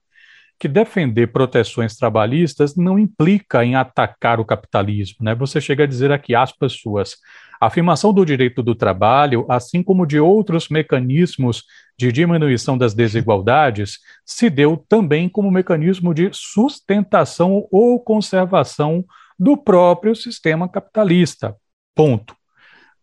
que 0.59 0.69
defender 0.69 1.29
proteções 1.29 1.97
trabalhistas 1.97 2.77
não 2.77 2.99
implica 2.99 3.65
em 3.65 3.75
atacar 3.75 4.41
o 4.41 4.45
capitalismo. 4.45 5.19
Né? 5.21 5.35
Você 5.35 5.61
chega 5.61 5.85
a 5.85 5.87
dizer 5.87 6.11
aqui, 6.11 6.35
aspas 6.35 6.73
suas, 6.73 7.17
a 7.61 7.67
afirmação 7.67 8.13
do 8.13 8.25
direito 8.25 8.63
do 8.63 8.75
trabalho, 8.75 9.47
assim 9.49 9.83
como 9.83 10.07
de 10.07 10.19
outros 10.19 10.69
mecanismos 10.69 11.65
de 11.99 12.13
diminuição 12.13 12.77
das 12.77 12.95
desigualdades, 12.95 13.99
se 14.25 14.51
deu 14.51 14.77
também 14.89 15.29
como 15.29 15.51
mecanismo 15.51 16.13
de 16.13 16.31
sustentação 16.33 17.67
ou 17.71 17.99
conservação 18.01 19.05
do 19.39 19.57
próprio 19.57 20.15
sistema 20.15 20.69
capitalista. 20.69 21.55
Ponto. 21.95 22.35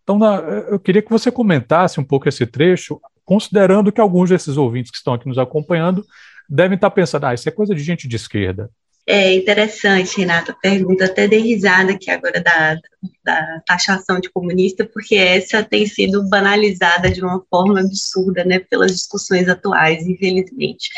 Então, 0.03 0.19
eu 0.69 0.79
queria 0.79 1.01
que 1.01 1.09
você 1.09 1.31
comentasse 1.31 1.99
um 1.99 2.03
pouco 2.03 2.27
esse 2.27 2.45
trecho, 2.45 2.99
considerando 3.23 3.91
que 3.91 4.01
alguns 4.01 4.29
desses 4.29 4.57
ouvintes 4.57 4.91
que 4.91 4.97
estão 4.97 5.13
aqui 5.13 5.27
nos 5.27 5.37
acompanhando 5.37 6.03
devem 6.49 6.75
estar 6.75 6.91
pensando, 6.91 7.25
ah, 7.25 7.33
isso 7.33 7.47
é 7.47 7.51
coisa 7.51 7.73
de 7.73 7.83
gente 7.83 8.07
de 8.07 8.15
esquerda. 8.15 8.69
É 9.05 9.33
interessante, 9.33 10.17
Renata, 10.17 10.55
pergunta, 10.61 11.03
até 11.03 11.27
dei 11.27 11.39
risada 11.39 11.91
aqui 11.91 12.09
agora 12.09 12.39
da, 12.39 12.79
da 13.21 13.61
taxação 13.67 14.17
de 14.17 14.29
comunista, 14.29 14.85
porque 14.85 15.15
essa 15.15 15.61
tem 15.61 15.85
sido 15.85 16.23
banalizada 16.29 17.11
de 17.11 17.21
uma 17.21 17.43
forma 17.49 17.81
absurda, 17.81 18.45
né, 18.45 18.59
pelas 18.59 18.93
discussões 18.93 19.49
atuais, 19.49 20.07
infelizmente. 20.07 20.89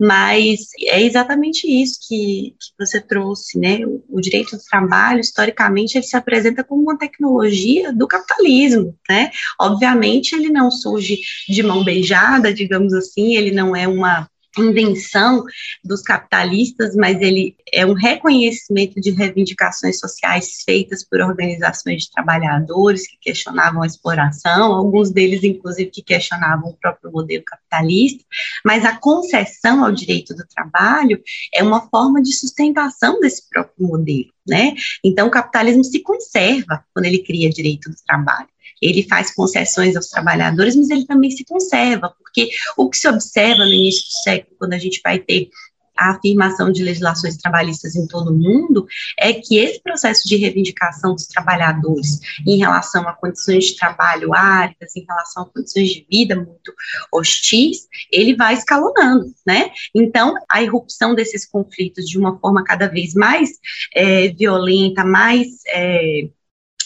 Mas 0.00 0.70
é 0.82 1.00
exatamente 1.00 1.64
isso 1.68 2.00
que, 2.08 2.56
que 2.58 2.84
você 2.84 3.00
trouxe, 3.00 3.56
né, 3.56 3.86
o, 3.86 4.02
o 4.08 4.20
direito 4.20 4.56
do 4.56 4.62
trabalho, 4.68 5.20
historicamente, 5.20 5.96
ele 5.96 6.04
se 6.04 6.16
apresenta 6.16 6.64
como 6.64 6.82
uma 6.82 6.98
tecnologia 6.98 7.92
do 7.92 8.08
capitalismo, 8.08 8.98
né, 9.08 9.30
obviamente 9.60 10.34
ele 10.34 10.48
não 10.48 10.72
surge 10.72 11.20
de 11.48 11.62
mão 11.62 11.84
beijada, 11.84 12.52
digamos 12.52 12.92
assim, 12.92 13.36
ele 13.36 13.52
não 13.52 13.76
é 13.76 13.86
uma 13.86 14.28
invenção 14.58 15.44
dos 15.84 16.02
capitalistas, 16.02 16.94
mas 16.94 17.20
ele 17.20 17.56
é 17.72 17.84
um 17.84 17.94
reconhecimento 17.94 19.00
de 19.00 19.10
reivindicações 19.10 19.98
sociais 19.98 20.62
feitas 20.64 21.04
por 21.04 21.20
organizações 21.20 22.02
de 22.02 22.10
trabalhadores 22.10 23.06
que 23.06 23.16
questionavam 23.20 23.82
a 23.82 23.86
exploração, 23.86 24.72
alguns 24.72 25.10
deles, 25.10 25.42
inclusive, 25.42 25.90
que 25.90 26.02
questionavam 26.02 26.70
o 26.70 26.76
próprio 26.76 27.10
modelo 27.10 27.44
capitalista, 27.44 28.24
mas 28.64 28.84
a 28.84 28.96
concessão 28.96 29.84
ao 29.84 29.92
direito 29.92 30.34
do 30.34 30.46
trabalho 30.46 31.20
é 31.52 31.62
uma 31.62 31.88
forma 31.88 32.22
de 32.22 32.32
sustentação 32.32 33.20
desse 33.20 33.48
próprio 33.48 33.86
modelo, 33.86 34.30
né? 34.46 34.74
Então, 35.02 35.28
o 35.28 35.30
capitalismo 35.30 35.84
se 35.84 36.00
conserva 36.00 36.84
quando 36.92 37.06
ele 37.06 37.18
cria 37.18 37.50
direito 37.50 37.90
do 37.90 37.96
trabalho 38.06 38.48
ele 38.84 39.06
faz 39.08 39.34
concessões 39.34 39.96
aos 39.96 40.08
trabalhadores, 40.08 40.76
mas 40.76 40.90
ele 40.90 41.06
também 41.06 41.30
se 41.30 41.44
conserva, 41.44 42.14
porque 42.18 42.50
o 42.76 42.90
que 42.90 42.98
se 42.98 43.08
observa 43.08 43.64
no 43.64 43.72
início 43.72 44.04
do 44.04 44.22
século, 44.22 44.56
quando 44.58 44.74
a 44.74 44.78
gente 44.78 45.00
vai 45.02 45.18
ter 45.18 45.48
a 45.96 46.10
afirmação 46.10 46.72
de 46.72 46.82
legislações 46.82 47.36
trabalhistas 47.36 47.94
em 47.94 48.06
todo 48.06 48.30
o 48.30 48.36
mundo, 48.36 48.86
é 49.18 49.32
que 49.32 49.58
esse 49.58 49.80
processo 49.80 50.28
de 50.28 50.36
reivindicação 50.36 51.14
dos 51.14 51.26
trabalhadores 51.26 52.18
em 52.46 52.58
relação 52.58 53.08
a 53.08 53.12
condições 53.12 53.66
de 53.66 53.76
trabalho 53.76 54.34
áridas, 54.34 54.96
em 54.96 55.04
relação 55.04 55.44
a 55.44 55.46
condições 55.46 55.90
de 55.90 56.06
vida 56.10 56.34
muito 56.34 56.74
hostis, 57.12 57.86
ele 58.10 58.34
vai 58.34 58.54
escalonando, 58.54 59.32
né? 59.46 59.70
Então, 59.94 60.34
a 60.50 60.62
irrupção 60.62 61.14
desses 61.14 61.46
conflitos 61.46 62.06
de 62.06 62.18
uma 62.18 62.38
forma 62.40 62.64
cada 62.64 62.88
vez 62.88 63.14
mais 63.14 63.50
é, 63.94 64.28
violenta, 64.28 65.04
mais 65.04 65.46
é, 65.68 66.28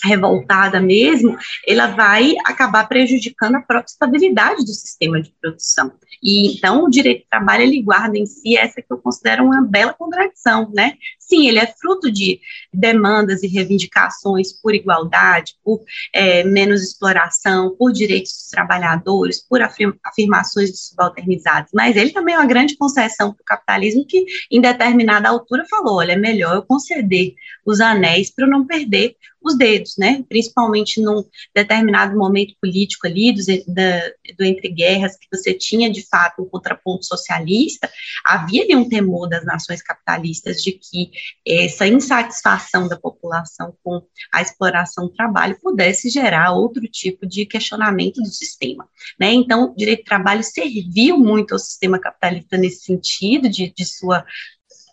revoltada 0.05 0.81
mesmo, 0.81 1.37
ela 1.67 1.89
vai 1.89 2.35
acabar 2.45 2.89
prejudicando 2.89 3.57
a 3.57 3.63
própria 3.63 3.91
estabilidade 3.91 4.65
do 4.65 4.73
sistema 4.73 5.21
de 5.21 5.33
produção. 5.41 5.93
E 6.23 6.53
então 6.53 6.85
o 6.85 6.91
direito 6.91 7.25
do 7.25 7.29
trabalho 7.31 7.63
ele 7.63 7.83
guarda 7.83 8.19
em 8.19 8.27
si 8.27 8.57
essa 8.57 8.83
que 8.83 8.93
eu 8.93 8.99
considero 8.99 9.45
uma 9.45 9.63
bela 9.63 9.95
contradição, 9.95 10.71
né? 10.75 10.95
Sim, 11.19 11.47
ele 11.47 11.59
é 11.59 11.67
fruto 11.67 12.11
de 12.11 12.41
demandas 12.73 13.43
e 13.43 13.47
reivindicações 13.47 14.53
por 14.53 14.75
igualdade, 14.75 15.55
por 15.63 15.81
é, 16.13 16.43
menos 16.43 16.83
exploração, 16.83 17.77
por 17.77 17.93
direitos 17.93 18.33
dos 18.33 18.49
trabalhadores, 18.49 19.47
por 19.47 19.61
afirmações 19.63 20.71
de 20.71 20.79
subalternizados, 20.79 21.71
mas 21.75 21.97
ele 21.97 22.11
também 22.11 22.35
é 22.35 22.39
uma 22.39 22.47
grande 22.47 22.77
concessão 22.77 23.33
para 23.33 23.43
o 23.43 23.45
capitalismo 23.45 24.07
que, 24.07 24.25
em 24.51 24.61
determinada 24.61 25.29
altura, 25.29 25.65
falou: 25.69 25.97
olha, 25.97 26.13
é 26.13 26.17
melhor 26.17 26.57
eu 26.57 26.63
conceder 26.63 27.35
os 27.65 27.81
anéis 27.81 28.31
para 28.31 28.47
eu 28.47 28.51
não 28.51 28.67
perder 28.67 29.15
os 29.43 29.57
dedos, 29.57 29.88
né? 29.97 30.25
Principalmente 30.29 31.01
num 31.01 31.25
determinado 31.55 32.17
momento 32.17 32.55
político 32.61 33.07
ali, 33.07 33.33
do, 33.33 33.43
da, 33.73 34.09
do 34.37 34.45
entre 34.45 34.69
guerras, 34.69 35.17
que 35.17 35.27
você 35.33 35.55
tinha 35.55 35.91
de 35.91 36.03
fato 36.07 36.43
um 36.43 36.49
contraponto 36.49 37.05
socialista, 37.07 37.91
havia 38.25 38.65
ali 38.65 38.75
um 38.75 38.89
temor 38.89 39.29
das 39.29 39.45
nações 39.45 39.83
capitalistas 39.83 40.63
de 40.63 40.73
que 40.73 41.11
essa 41.47 41.87
insatisfação 41.87 42.89
da 42.89 42.99
população 42.99 43.75
com 43.83 44.03
a 44.33 44.43
exploração 44.43 45.07
do 45.07 45.13
trabalho 45.13 45.59
pudesse 45.63 46.11
gerar 46.11 46.53
outro 46.53 46.83
tipo 46.89 47.27
de 47.27 47.47
questionamento 47.47 48.21
do 48.21 48.29
sistema, 48.29 48.89
né? 49.19 49.33
Então, 49.33 49.71
o 49.71 49.77
direito 49.77 50.01
do 50.01 50.07
trabalho 50.07 50.43
serviu 50.43 51.19
muito 51.19 51.53
ao 51.53 51.59
sistema 51.59 51.99
capitalista 51.99 52.57
nesse 52.57 52.83
sentido 52.83 53.49
de, 53.49 53.73
de 53.73 53.85
sua 53.85 54.25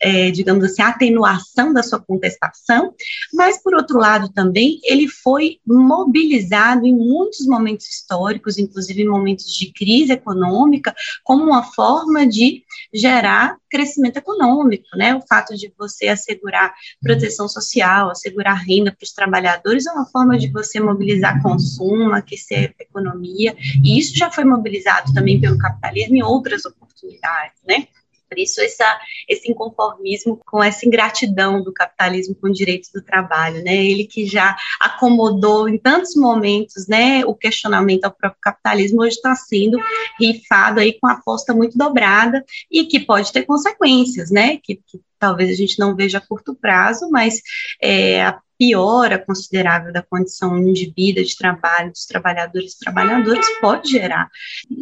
é, 0.06 0.30
digamos 0.30 0.64
assim, 0.64 0.84
atenuação 0.84 1.74
da 1.74 1.82
sua 1.82 2.00
contestação, 2.00 2.94
mas, 3.34 3.62
por 3.62 3.74
outro 3.74 3.98
lado, 3.98 4.30
também, 4.32 4.80
ele 4.84 5.08
foi 5.08 5.58
mobilizado 5.66 6.86
em 6.86 6.94
muitos 6.94 7.48
momentos 7.48 7.88
históricos, 7.88 8.60
inclusive 8.60 9.02
em 9.02 9.08
momentos 9.08 9.52
de 9.52 9.74
crise 9.74 10.14
econômica, 10.14 10.94
como 11.24 11.44
uma 11.44 11.64
forma 11.64 12.28
de 12.28 12.64
gerar 12.94 13.58
crescimento 13.68 14.18
econômico, 14.18 14.86
né? 14.96 15.16
O 15.16 15.22
fato 15.28 15.56
de 15.56 15.74
você 15.76 16.08
assegurar 16.08 16.72
proteção 17.02 17.48
social, 17.50 18.12
assegurar 18.12 18.64
renda 18.64 18.92
para 18.92 19.04
os 19.04 19.12
trabalhadores 19.12 19.88
é 19.88 19.92
uma 19.92 20.06
forma 20.06 20.38
de 20.38 20.52
você 20.52 20.80
mobilizar 20.80 21.42
consumo, 21.42 22.14
aquecer 22.14 22.76
a 22.80 22.84
economia, 22.84 23.56
e 23.84 23.98
isso 23.98 24.16
já 24.16 24.30
foi 24.30 24.46
mobilizado 24.46 25.12
também 25.16 25.42
pelo 25.42 25.58
capitalismo 25.58 26.16
em 26.16 26.24
outras 26.24 26.64
oportunidades, 26.64 27.60
né? 27.68 27.88
Por 28.36 28.42
isso, 28.42 28.60
essa, 28.60 29.00
esse 29.30 29.50
inconformismo 29.50 30.42
com 30.46 30.62
essa 30.62 30.86
ingratidão 30.86 31.64
do 31.64 31.72
capitalismo 31.72 32.36
com 32.36 32.52
direitos 32.52 32.90
do 32.94 33.02
trabalho, 33.02 33.64
né? 33.64 33.74
Ele 33.74 34.04
que 34.04 34.26
já 34.26 34.58
acomodou 34.82 35.70
em 35.70 35.78
tantos 35.78 36.18
momentos, 36.18 36.86
né, 36.86 37.24
o 37.26 37.34
questionamento 37.34 38.04
ao 38.04 38.12
próprio 38.12 38.42
capitalismo, 38.42 39.02
hoje 39.02 39.16
está 39.16 39.34
sendo 39.36 39.80
rifado 40.20 40.82
aí 40.82 41.00
com 41.00 41.08
a 41.08 41.14
aposta 41.14 41.54
muito 41.54 41.78
dobrada 41.78 42.44
e 42.70 42.84
que 42.86 43.00
pode 43.00 43.32
ter 43.32 43.44
consequências, 43.44 44.30
né? 44.30 44.58
Que, 44.62 44.76
que 44.76 45.00
talvez 45.18 45.50
a 45.50 45.56
gente 45.56 45.80
não 45.80 45.96
veja 45.96 46.18
a 46.18 46.22
curto 46.22 46.54
prazo, 46.54 47.10
mas 47.10 47.42
é, 47.82 48.22
a 48.22 48.38
piora 48.58 49.18
considerável 49.18 49.92
da 49.92 50.02
condição 50.02 50.62
de 50.74 50.94
vida, 50.96 51.24
de 51.24 51.38
trabalho 51.38 51.92
dos 51.92 52.06
trabalhadores 52.06 52.74
e 52.74 52.80
trabalhadoras 52.80 53.46
pode 53.62 53.92
gerar 53.92 54.30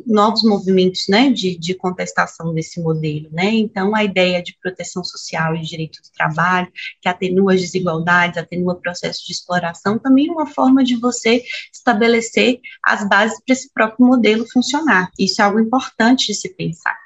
novos 0.06 0.44
movimentos, 0.44 1.06
né, 1.10 1.30
de, 1.30 1.58
de 1.58 1.74
contestação 1.74 2.54
desse 2.54 2.82
modelo, 2.82 3.30
né, 3.32 3.52
então 3.52 3.96
a 3.96 4.04
ideia 4.04 4.42
de 4.42 4.58
proteção 4.62 5.04
social 5.04 5.56
e 5.56 5.62
direito 5.62 6.02
do 6.02 6.12
trabalho, 6.16 6.72
que 7.02 7.10
atenua 7.10 7.54
as 7.54 7.62
desigualdades, 7.62 8.38
atenua 8.38 8.74
o 8.74 8.82
processo 8.82 9.26
de 9.26 9.34
exploração, 9.34 10.00
também 10.00 10.30
é 10.30 10.32
uma 10.32 10.48
forma 10.48 10.84
de 10.84 10.96
você 10.96 11.44
estabelecer 11.74 12.60
as 12.84 13.08
bases 13.08 13.40
para 13.46 13.54
esse 13.54 13.72
próprio 13.74 14.06
modelo 14.06 14.46
funcionar, 14.52 15.10
isso 15.18 15.42
é 15.42 15.46
algo 15.46 15.60
importante 15.60 16.28
de 16.28 16.36
se 16.36 16.56
pensar. 16.56 16.98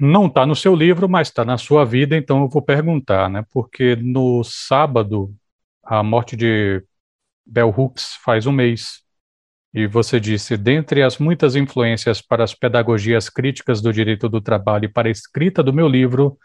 Não 0.00 0.26
está 0.26 0.46
no 0.46 0.56
seu 0.56 0.74
livro, 0.74 1.08
mas 1.08 1.28
está 1.28 1.44
na 1.44 1.58
sua 1.58 1.84
vida, 1.84 2.16
então 2.16 2.42
eu 2.42 2.48
vou 2.48 2.62
perguntar, 2.62 3.28
né? 3.28 3.44
Porque 3.52 3.94
no 3.96 4.42
sábado 4.42 5.34
a 5.84 6.02
morte 6.02 6.34
de 6.34 6.82
Bell 7.44 7.72
Hooks 7.76 8.14
faz 8.24 8.46
um 8.46 8.52
mês. 8.52 9.02
E 9.74 9.86
você 9.86 10.20
disse, 10.20 10.56
dentre 10.56 11.02
as 11.02 11.16
muitas 11.16 11.56
influências 11.56 12.20
para 12.20 12.44
as 12.44 12.54
pedagogias 12.54 13.30
críticas 13.30 13.80
do 13.80 13.92
direito 13.92 14.28
do 14.28 14.40
trabalho 14.40 14.84
e 14.84 14.92
para 14.92 15.08
a 15.08 15.10
escrita 15.10 15.62
do 15.62 15.72
meu 15.72 15.88
livro, 15.88 16.36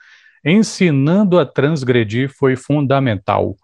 ensinando 0.46 1.38
a 1.38 1.46
transgredir 1.46 2.30
foi 2.34 2.56
fundamental. 2.56 3.56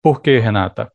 Por 0.00 0.20
que, 0.20 0.38
Renata? 0.38 0.92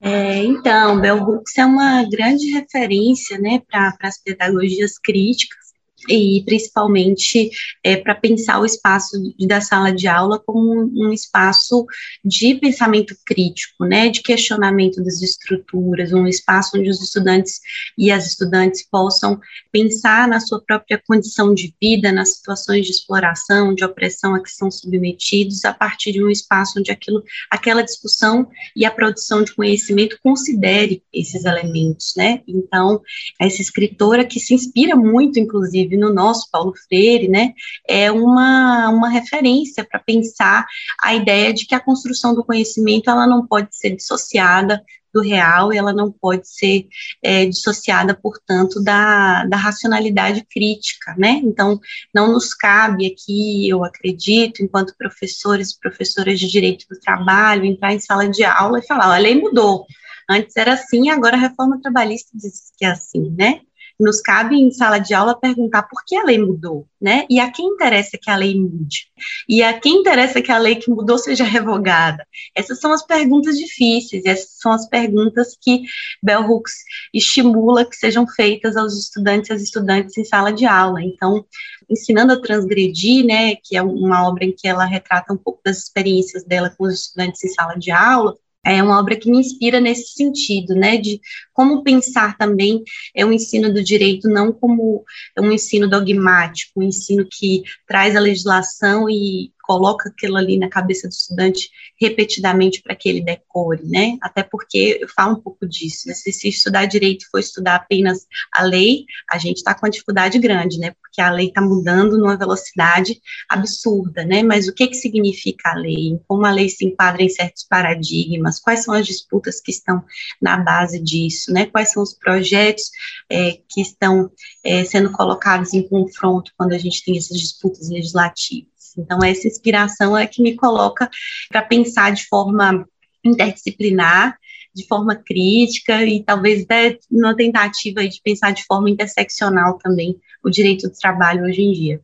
É, 0.00 0.38
então, 0.38 1.00
Bell 1.00 1.22
Hooks 1.22 1.56
é 1.56 1.64
uma 1.64 2.02
grande 2.10 2.50
referência 2.50 3.38
né, 3.38 3.62
para 3.70 3.96
as 4.02 4.20
pedagogias 4.20 4.98
críticas, 4.98 5.71
e 6.08 6.42
principalmente 6.44 7.50
é, 7.82 7.96
para 7.96 8.14
pensar 8.14 8.60
o 8.60 8.64
espaço 8.64 9.16
da 9.46 9.60
sala 9.60 9.92
de 9.92 10.08
aula 10.08 10.38
como 10.44 10.58
um, 10.58 11.06
um, 11.06 11.12
espaço 11.12 11.86
de 12.24 12.54
pensamento 12.56 13.16
crítico, 13.24 13.84
né, 13.84 14.08
de 14.08 14.22
questionamento 14.22 15.02
das 15.02 15.22
estruturas, 15.22 16.12
um 16.12 16.26
espaço 16.26 16.78
onde 16.78 16.90
os 16.90 17.00
estudantes 17.00 17.60
e 17.96 18.10
as 18.10 18.26
estudantes 18.26 18.86
possam 18.88 19.40
pensar 19.70 20.26
na 20.28 20.40
sua 20.40 20.60
própria 20.60 21.00
condição 21.06 21.54
de 21.54 21.74
vida, 21.80 22.10
nas 22.10 22.36
situações 22.36 22.86
de 22.86 22.92
exploração, 22.92 23.74
de 23.74 23.84
opressão 23.84 24.34
a 24.34 24.42
que 24.42 24.50
são 24.50 24.70
submetidos, 24.70 25.64
a 25.64 25.72
partir 25.72 26.12
de 26.12 26.22
um 26.22 26.30
espaço 26.30 26.78
onde 26.78 26.90
aquilo, 26.90 27.22
aquela 27.50 27.82
discussão 27.82 28.48
e 28.74 28.84
a 28.84 28.90
produção 28.90 29.42
de 29.42 29.54
conhecimento 29.54 30.18
considere 30.22 31.02
esses 31.12 31.44
elementos, 31.44 32.14
né, 32.16 32.42
então, 32.46 33.00
essa 33.40 33.62
escritora 33.62 34.24
que 34.24 34.40
se 34.40 34.54
inspira 34.54 34.96
muito, 34.96 35.38
inclusive, 35.38 35.91
inclusive 35.91 35.91
no 35.96 36.12
nosso 36.12 36.50
Paulo 36.50 36.72
Freire, 36.88 37.28
né, 37.28 37.52
é 37.88 38.10
uma, 38.10 38.88
uma 38.88 39.08
referência 39.08 39.84
para 39.84 40.00
pensar 40.00 40.66
a 41.00 41.14
ideia 41.14 41.52
de 41.52 41.66
que 41.66 41.74
a 41.74 41.80
construção 41.80 42.34
do 42.34 42.44
conhecimento 42.44 43.10
ela 43.10 43.26
não 43.26 43.46
pode 43.46 43.68
ser 43.76 43.90
dissociada 43.96 44.82
do 45.12 45.20
real 45.20 45.72
e 45.72 45.76
ela 45.76 45.92
não 45.92 46.10
pode 46.10 46.48
ser 46.48 46.88
é, 47.22 47.44
dissociada, 47.44 48.14
portanto, 48.14 48.82
da, 48.82 49.44
da 49.44 49.56
racionalidade 49.56 50.44
crítica, 50.50 51.14
né? 51.18 51.40
Então, 51.44 51.78
não 52.14 52.32
nos 52.32 52.54
cabe 52.54 53.06
aqui, 53.06 53.68
eu 53.68 53.84
acredito, 53.84 54.62
enquanto 54.62 54.96
professores 54.96 55.70
e 55.70 55.78
professoras 55.78 56.40
de 56.40 56.48
direito 56.48 56.86
do 56.88 56.98
trabalho, 56.98 57.64
entrar 57.64 57.92
em 57.92 58.00
sala 58.00 58.28
de 58.28 58.42
aula 58.42 58.78
e 58.78 58.86
falar, 58.86 59.14
a 59.14 59.18
lei 59.18 59.38
mudou, 59.38 59.86
antes 60.28 60.56
era 60.56 60.72
assim, 60.72 61.10
agora 61.10 61.36
a 61.36 61.40
reforma 61.40 61.80
trabalhista 61.80 62.30
diz 62.34 62.72
que 62.76 62.84
é 62.84 62.90
assim, 62.90 63.30
né? 63.30 63.60
Nos 64.02 64.20
cabe 64.20 64.56
em 64.56 64.70
sala 64.70 64.98
de 64.98 65.14
aula 65.14 65.38
perguntar 65.38 65.84
por 65.84 66.04
que 66.04 66.16
a 66.16 66.24
lei 66.24 66.38
mudou, 66.38 66.86
né? 67.00 67.24
E 67.30 67.38
a 67.38 67.50
quem 67.50 67.66
interessa 67.66 68.18
que 68.20 68.30
a 68.30 68.36
lei 68.36 68.58
mude? 68.58 69.06
E 69.48 69.62
a 69.62 69.78
quem 69.78 70.00
interessa 70.00 70.42
que 70.42 70.50
a 70.50 70.58
lei 70.58 70.76
que 70.76 70.90
mudou 70.90 71.16
seja 71.18 71.44
revogada? 71.44 72.26
Essas 72.54 72.80
são 72.80 72.92
as 72.92 73.04
perguntas 73.04 73.56
difíceis, 73.56 74.24
essas 74.24 74.58
são 74.58 74.72
as 74.72 74.88
perguntas 74.88 75.56
que 75.60 75.82
Bell 76.22 76.42
Hooks 76.42 76.74
estimula 77.14 77.84
que 77.84 77.96
sejam 77.96 78.26
feitas 78.26 78.76
aos 78.76 78.98
estudantes 78.98 79.50
e 79.50 79.52
às 79.52 79.62
estudantes 79.62 80.16
em 80.18 80.24
sala 80.24 80.52
de 80.52 80.66
aula. 80.66 81.02
Então, 81.02 81.44
ensinando 81.88 82.32
a 82.32 82.40
transgredir, 82.40 83.24
né, 83.24 83.54
que 83.56 83.76
é 83.76 83.82
uma 83.82 84.26
obra 84.26 84.44
em 84.44 84.52
que 84.52 84.66
ela 84.66 84.84
retrata 84.84 85.32
um 85.32 85.36
pouco 85.36 85.60
das 85.64 85.78
experiências 85.78 86.44
dela 86.44 86.70
com 86.76 86.84
os 86.84 86.94
estudantes 86.94 87.42
em 87.44 87.48
sala 87.48 87.74
de 87.74 87.90
aula, 87.90 88.36
é 88.64 88.82
uma 88.82 88.98
obra 88.98 89.16
que 89.16 89.30
me 89.30 89.38
inspira 89.38 89.80
nesse 89.80 90.14
sentido, 90.14 90.74
né, 90.74 90.96
de 90.96 91.20
como 91.52 91.82
pensar 91.82 92.36
também 92.36 92.82
é 93.14 93.24
um 93.24 93.32
ensino 93.32 93.72
do 93.72 93.82
direito 93.82 94.28
não 94.28 94.52
como 94.52 95.04
um 95.38 95.52
ensino 95.52 95.88
dogmático, 95.88 96.80
um 96.80 96.82
ensino 96.82 97.26
que 97.30 97.62
traz 97.86 98.16
a 98.16 98.20
legislação 98.20 99.08
e 99.08 99.52
coloca 99.62 100.10
aquilo 100.10 100.36
ali 100.36 100.58
na 100.58 100.68
cabeça 100.68 101.08
do 101.08 101.12
estudante 101.12 101.70
repetidamente 101.98 102.82
para 102.82 102.94
que 102.94 103.08
ele 103.08 103.22
decore, 103.22 103.82
né? 103.84 104.18
Até 104.20 104.42
porque 104.42 104.98
eu 105.00 105.08
falo 105.08 105.34
um 105.36 105.40
pouco 105.40 105.66
disso. 105.66 106.08
Né? 106.08 106.14
Se, 106.14 106.32
se 106.32 106.48
estudar 106.48 106.84
direito 106.86 107.24
for 107.30 107.38
estudar 107.38 107.76
apenas 107.76 108.26
a 108.52 108.62
lei, 108.64 109.04
a 109.30 109.38
gente 109.38 109.58
está 109.58 109.72
com 109.72 109.86
uma 109.86 109.90
dificuldade 109.90 110.38
grande, 110.38 110.78
né? 110.78 110.94
Porque 111.00 111.20
a 111.20 111.30
lei 111.30 111.46
está 111.46 111.62
mudando 111.62 112.18
numa 112.18 112.36
velocidade 112.36 113.20
absurda, 113.48 114.24
né? 114.24 114.42
Mas 114.42 114.68
o 114.68 114.74
que 114.74 114.88
que 114.88 114.96
significa 114.96 115.70
a 115.70 115.74
lei? 115.74 116.20
Como 116.26 116.44
a 116.44 116.50
lei 116.50 116.68
se 116.68 116.84
enquadra 116.84 117.22
em 117.22 117.28
certos 117.28 117.64
paradigmas? 117.64 118.60
Quais 118.60 118.82
são 118.84 118.92
as 118.92 119.06
disputas 119.06 119.60
que 119.60 119.70
estão 119.70 120.04
na 120.40 120.56
base 120.56 121.00
disso, 121.00 121.41
né? 121.48 121.66
Quais 121.66 121.92
são 121.92 122.02
os 122.02 122.14
projetos 122.14 122.90
é, 123.30 123.58
que 123.68 123.80
estão 123.80 124.30
é, 124.64 124.84
sendo 124.84 125.10
colocados 125.10 125.72
em 125.74 125.86
confronto 125.86 126.52
quando 126.56 126.72
a 126.72 126.78
gente 126.78 127.04
tem 127.04 127.16
essas 127.16 127.38
disputas 127.38 127.88
legislativas? 127.88 128.72
Então, 128.96 129.18
essa 129.24 129.48
inspiração 129.48 130.16
é 130.16 130.26
que 130.26 130.42
me 130.42 130.54
coloca 130.54 131.10
para 131.48 131.62
pensar 131.62 132.12
de 132.12 132.26
forma 132.26 132.86
interdisciplinar, 133.24 134.36
de 134.74 134.86
forma 134.86 135.14
crítica 135.14 136.04
e 136.04 136.22
talvez 136.22 136.66
né, 136.66 136.96
numa 137.10 137.36
tentativa 137.36 138.06
de 138.06 138.20
pensar 138.22 138.52
de 138.52 138.64
forma 138.64 138.90
interseccional 138.90 139.78
também 139.78 140.18
o 140.42 140.50
direito 140.50 140.88
do 140.88 140.94
trabalho 140.94 141.44
hoje 141.44 141.62
em 141.62 141.72
dia. 141.72 142.00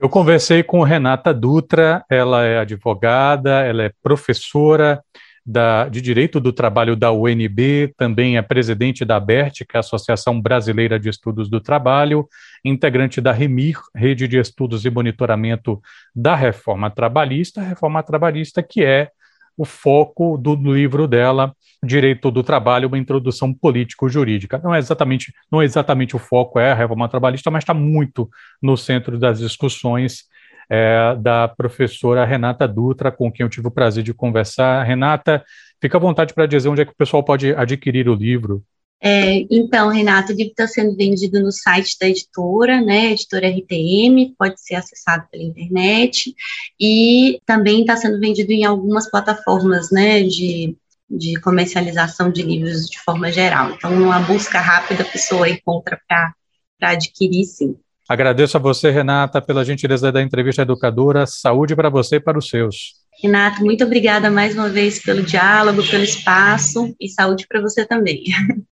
Eu 0.00 0.08
conversei 0.08 0.64
com 0.64 0.82
Renata 0.82 1.32
Dutra, 1.32 2.04
ela 2.10 2.44
é 2.44 2.58
advogada, 2.58 3.60
ela 3.64 3.84
é 3.84 3.92
professora, 4.02 5.00
da, 5.44 5.88
de 5.88 6.00
Direito 6.00 6.38
do 6.38 6.52
Trabalho 6.52 6.94
da 6.94 7.10
UNB, 7.12 7.92
também 7.96 8.36
é 8.36 8.42
presidente 8.42 9.04
da 9.04 9.16
ABERT, 9.16 9.64
que 9.64 9.76
é 9.76 9.78
a 9.78 9.80
Associação 9.80 10.40
Brasileira 10.40 10.98
de 10.98 11.08
Estudos 11.08 11.48
do 11.50 11.60
Trabalho, 11.60 12.28
integrante 12.64 13.20
da 13.20 13.32
REMIR, 13.32 13.78
Rede 13.94 14.28
de 14.28 14.38
Estudos 14.38 14.84
e 14.84 14.90
Monitoramento 14.90 15.80
da 16.14 16.34
Reforma 16.34 16.90
Trabalhista, 16.90 17.60
Reforma 17.60 18.02
Trabalhista 18.02 18.62
que 18.62 18.84
é 18.84 19.10
o 19.56 19.64
foco 19.64 20.38
do 20.38 20.54
livro 20.54 21.06
dela, 21.06 21.54
Direito 21.84 22.30
do 22.30 22.42
Trabalho, 22.42 22.88
uma 22.88 22.98
introdução 22.98 23.52
político-jurídica. 23.52 24.60
Não 24.62 24.74
é 24.74 24.78
exatamente, 24.78 25.32
não 25.50 25.60
é 25.60 25.64
exatamente 25.64 26.14
o 26.14 26.18
foco 26.18 26.58
é 26.58 26.70
a 26.70 26.74
reforma 26.74 27.08
trabalhista, 27.08 27.50
mas 27.50 27.62
está 27.62 27.74
muito 27.74 28.30
no 28.62 28.76
centro 28.76 29.18
das 29.18 29.40
discussões 29.40 30.24
é, 30.72 31.14
da 31.16 31.46
professora 31.46 32.24
Renata 32.24 32.66
Dutra, 32.66 33.12
com 33.12 33.30
quem 33.30 33.44
eu 33.44 33.50
tive 33.50 33.68
o 33.68 33.70
prazer 33.70 34.02
de 34.02 34.14
conversar. 34.14 34.82
Renata, 34.84 35.44
fica 35.78 35.98
à 35.98 36.00
vontade 36.00 36.32
para 36.32 36.46
dizer 36.46 36.70
onde 36.70 36.80
é 36.80 36.86
que 36.86 36.92
o 36.92 36.96
pessoal 36.96 37.22
pode 37.22 37.54
adquirir 37.54 38.08
o 38.08 38.14
livro. 38.14 38.64
É, 38.98 39.44
então, 39.50 39.90
Renata, 39.90 40.32
o 40.32 40.36
livro 40.36 40.52
está 40.52 40.66
sendo 40.66 40.96
vendido 40.96 41.42
no 41.42 41.52
site 41.52 41.98
da 42.00 42.08
editora, 42.08 42.80
né, 42.80 43.12
editora 43.12 43.48
RTM, 43.48 44.34
pode 44.38 44.58
ser 44.62 44.76
acessado 44.76 45.26
pela 45.30 45.42
internet, 45.42 46.34
e 46.80 47.38
também 47.44 47.82
está 47.82 47.94
sendo 47.96 48.18
vendido 48.18 48.52
em 48.52 48.64
algumas 48.64 49.10
plataformas, 49.10 49.90
né, 49.90 50.22
de, 50.22 50.74
de 51.10 51.38
comercialização 51.40 52.30
de 52.32 52.42
livros 52.42 52.88
de 52.88 52.98
forma 53.00 53.30
geral. 53.30 53.72
Então, 53.72 53.92
uma 53.92 54.20
busca 54.20 54.58
rápida, 54.58 55.02
a 55.02 55.06
pessoa 55.06 55.50
encontra 55.50 56.00
para 56.08 56.32
adquirir, 56.80 57.44
sim. 57.44 57.76
Agradeço 58.12 58.58
a 58.58 58.60
você, 58.60 58.90
Renata, 58.90 59.40
pela 59.40 59.64
gentileza 59.64 60.12
da 60.12 60.20
entrevista 60.20 60.60
educadora. 60.60 61.26
Saúde 61.26 61.74
para 61.74 61.88
você 61.88 62.16
e 62.16 62.20
para 62.20 62.38
os 62.38 62.46
seus. 62.46 62.92
Renato, 63.22 63.64
muito 63.64 63.84
obrigada 63.84 64.30
mais 64.30 64.54
uma 64.54 64.68
vez 64.68 65.02
pelo 65.02 65.22
diálogo, 65.22 65.82
pelo 65.88 66.04
espaço 66.04 66.94
e 67.00 67.08
saúde 67.08 67.46
para 67.48 67.62
você 67.62 67.86
também. 67.86 68.24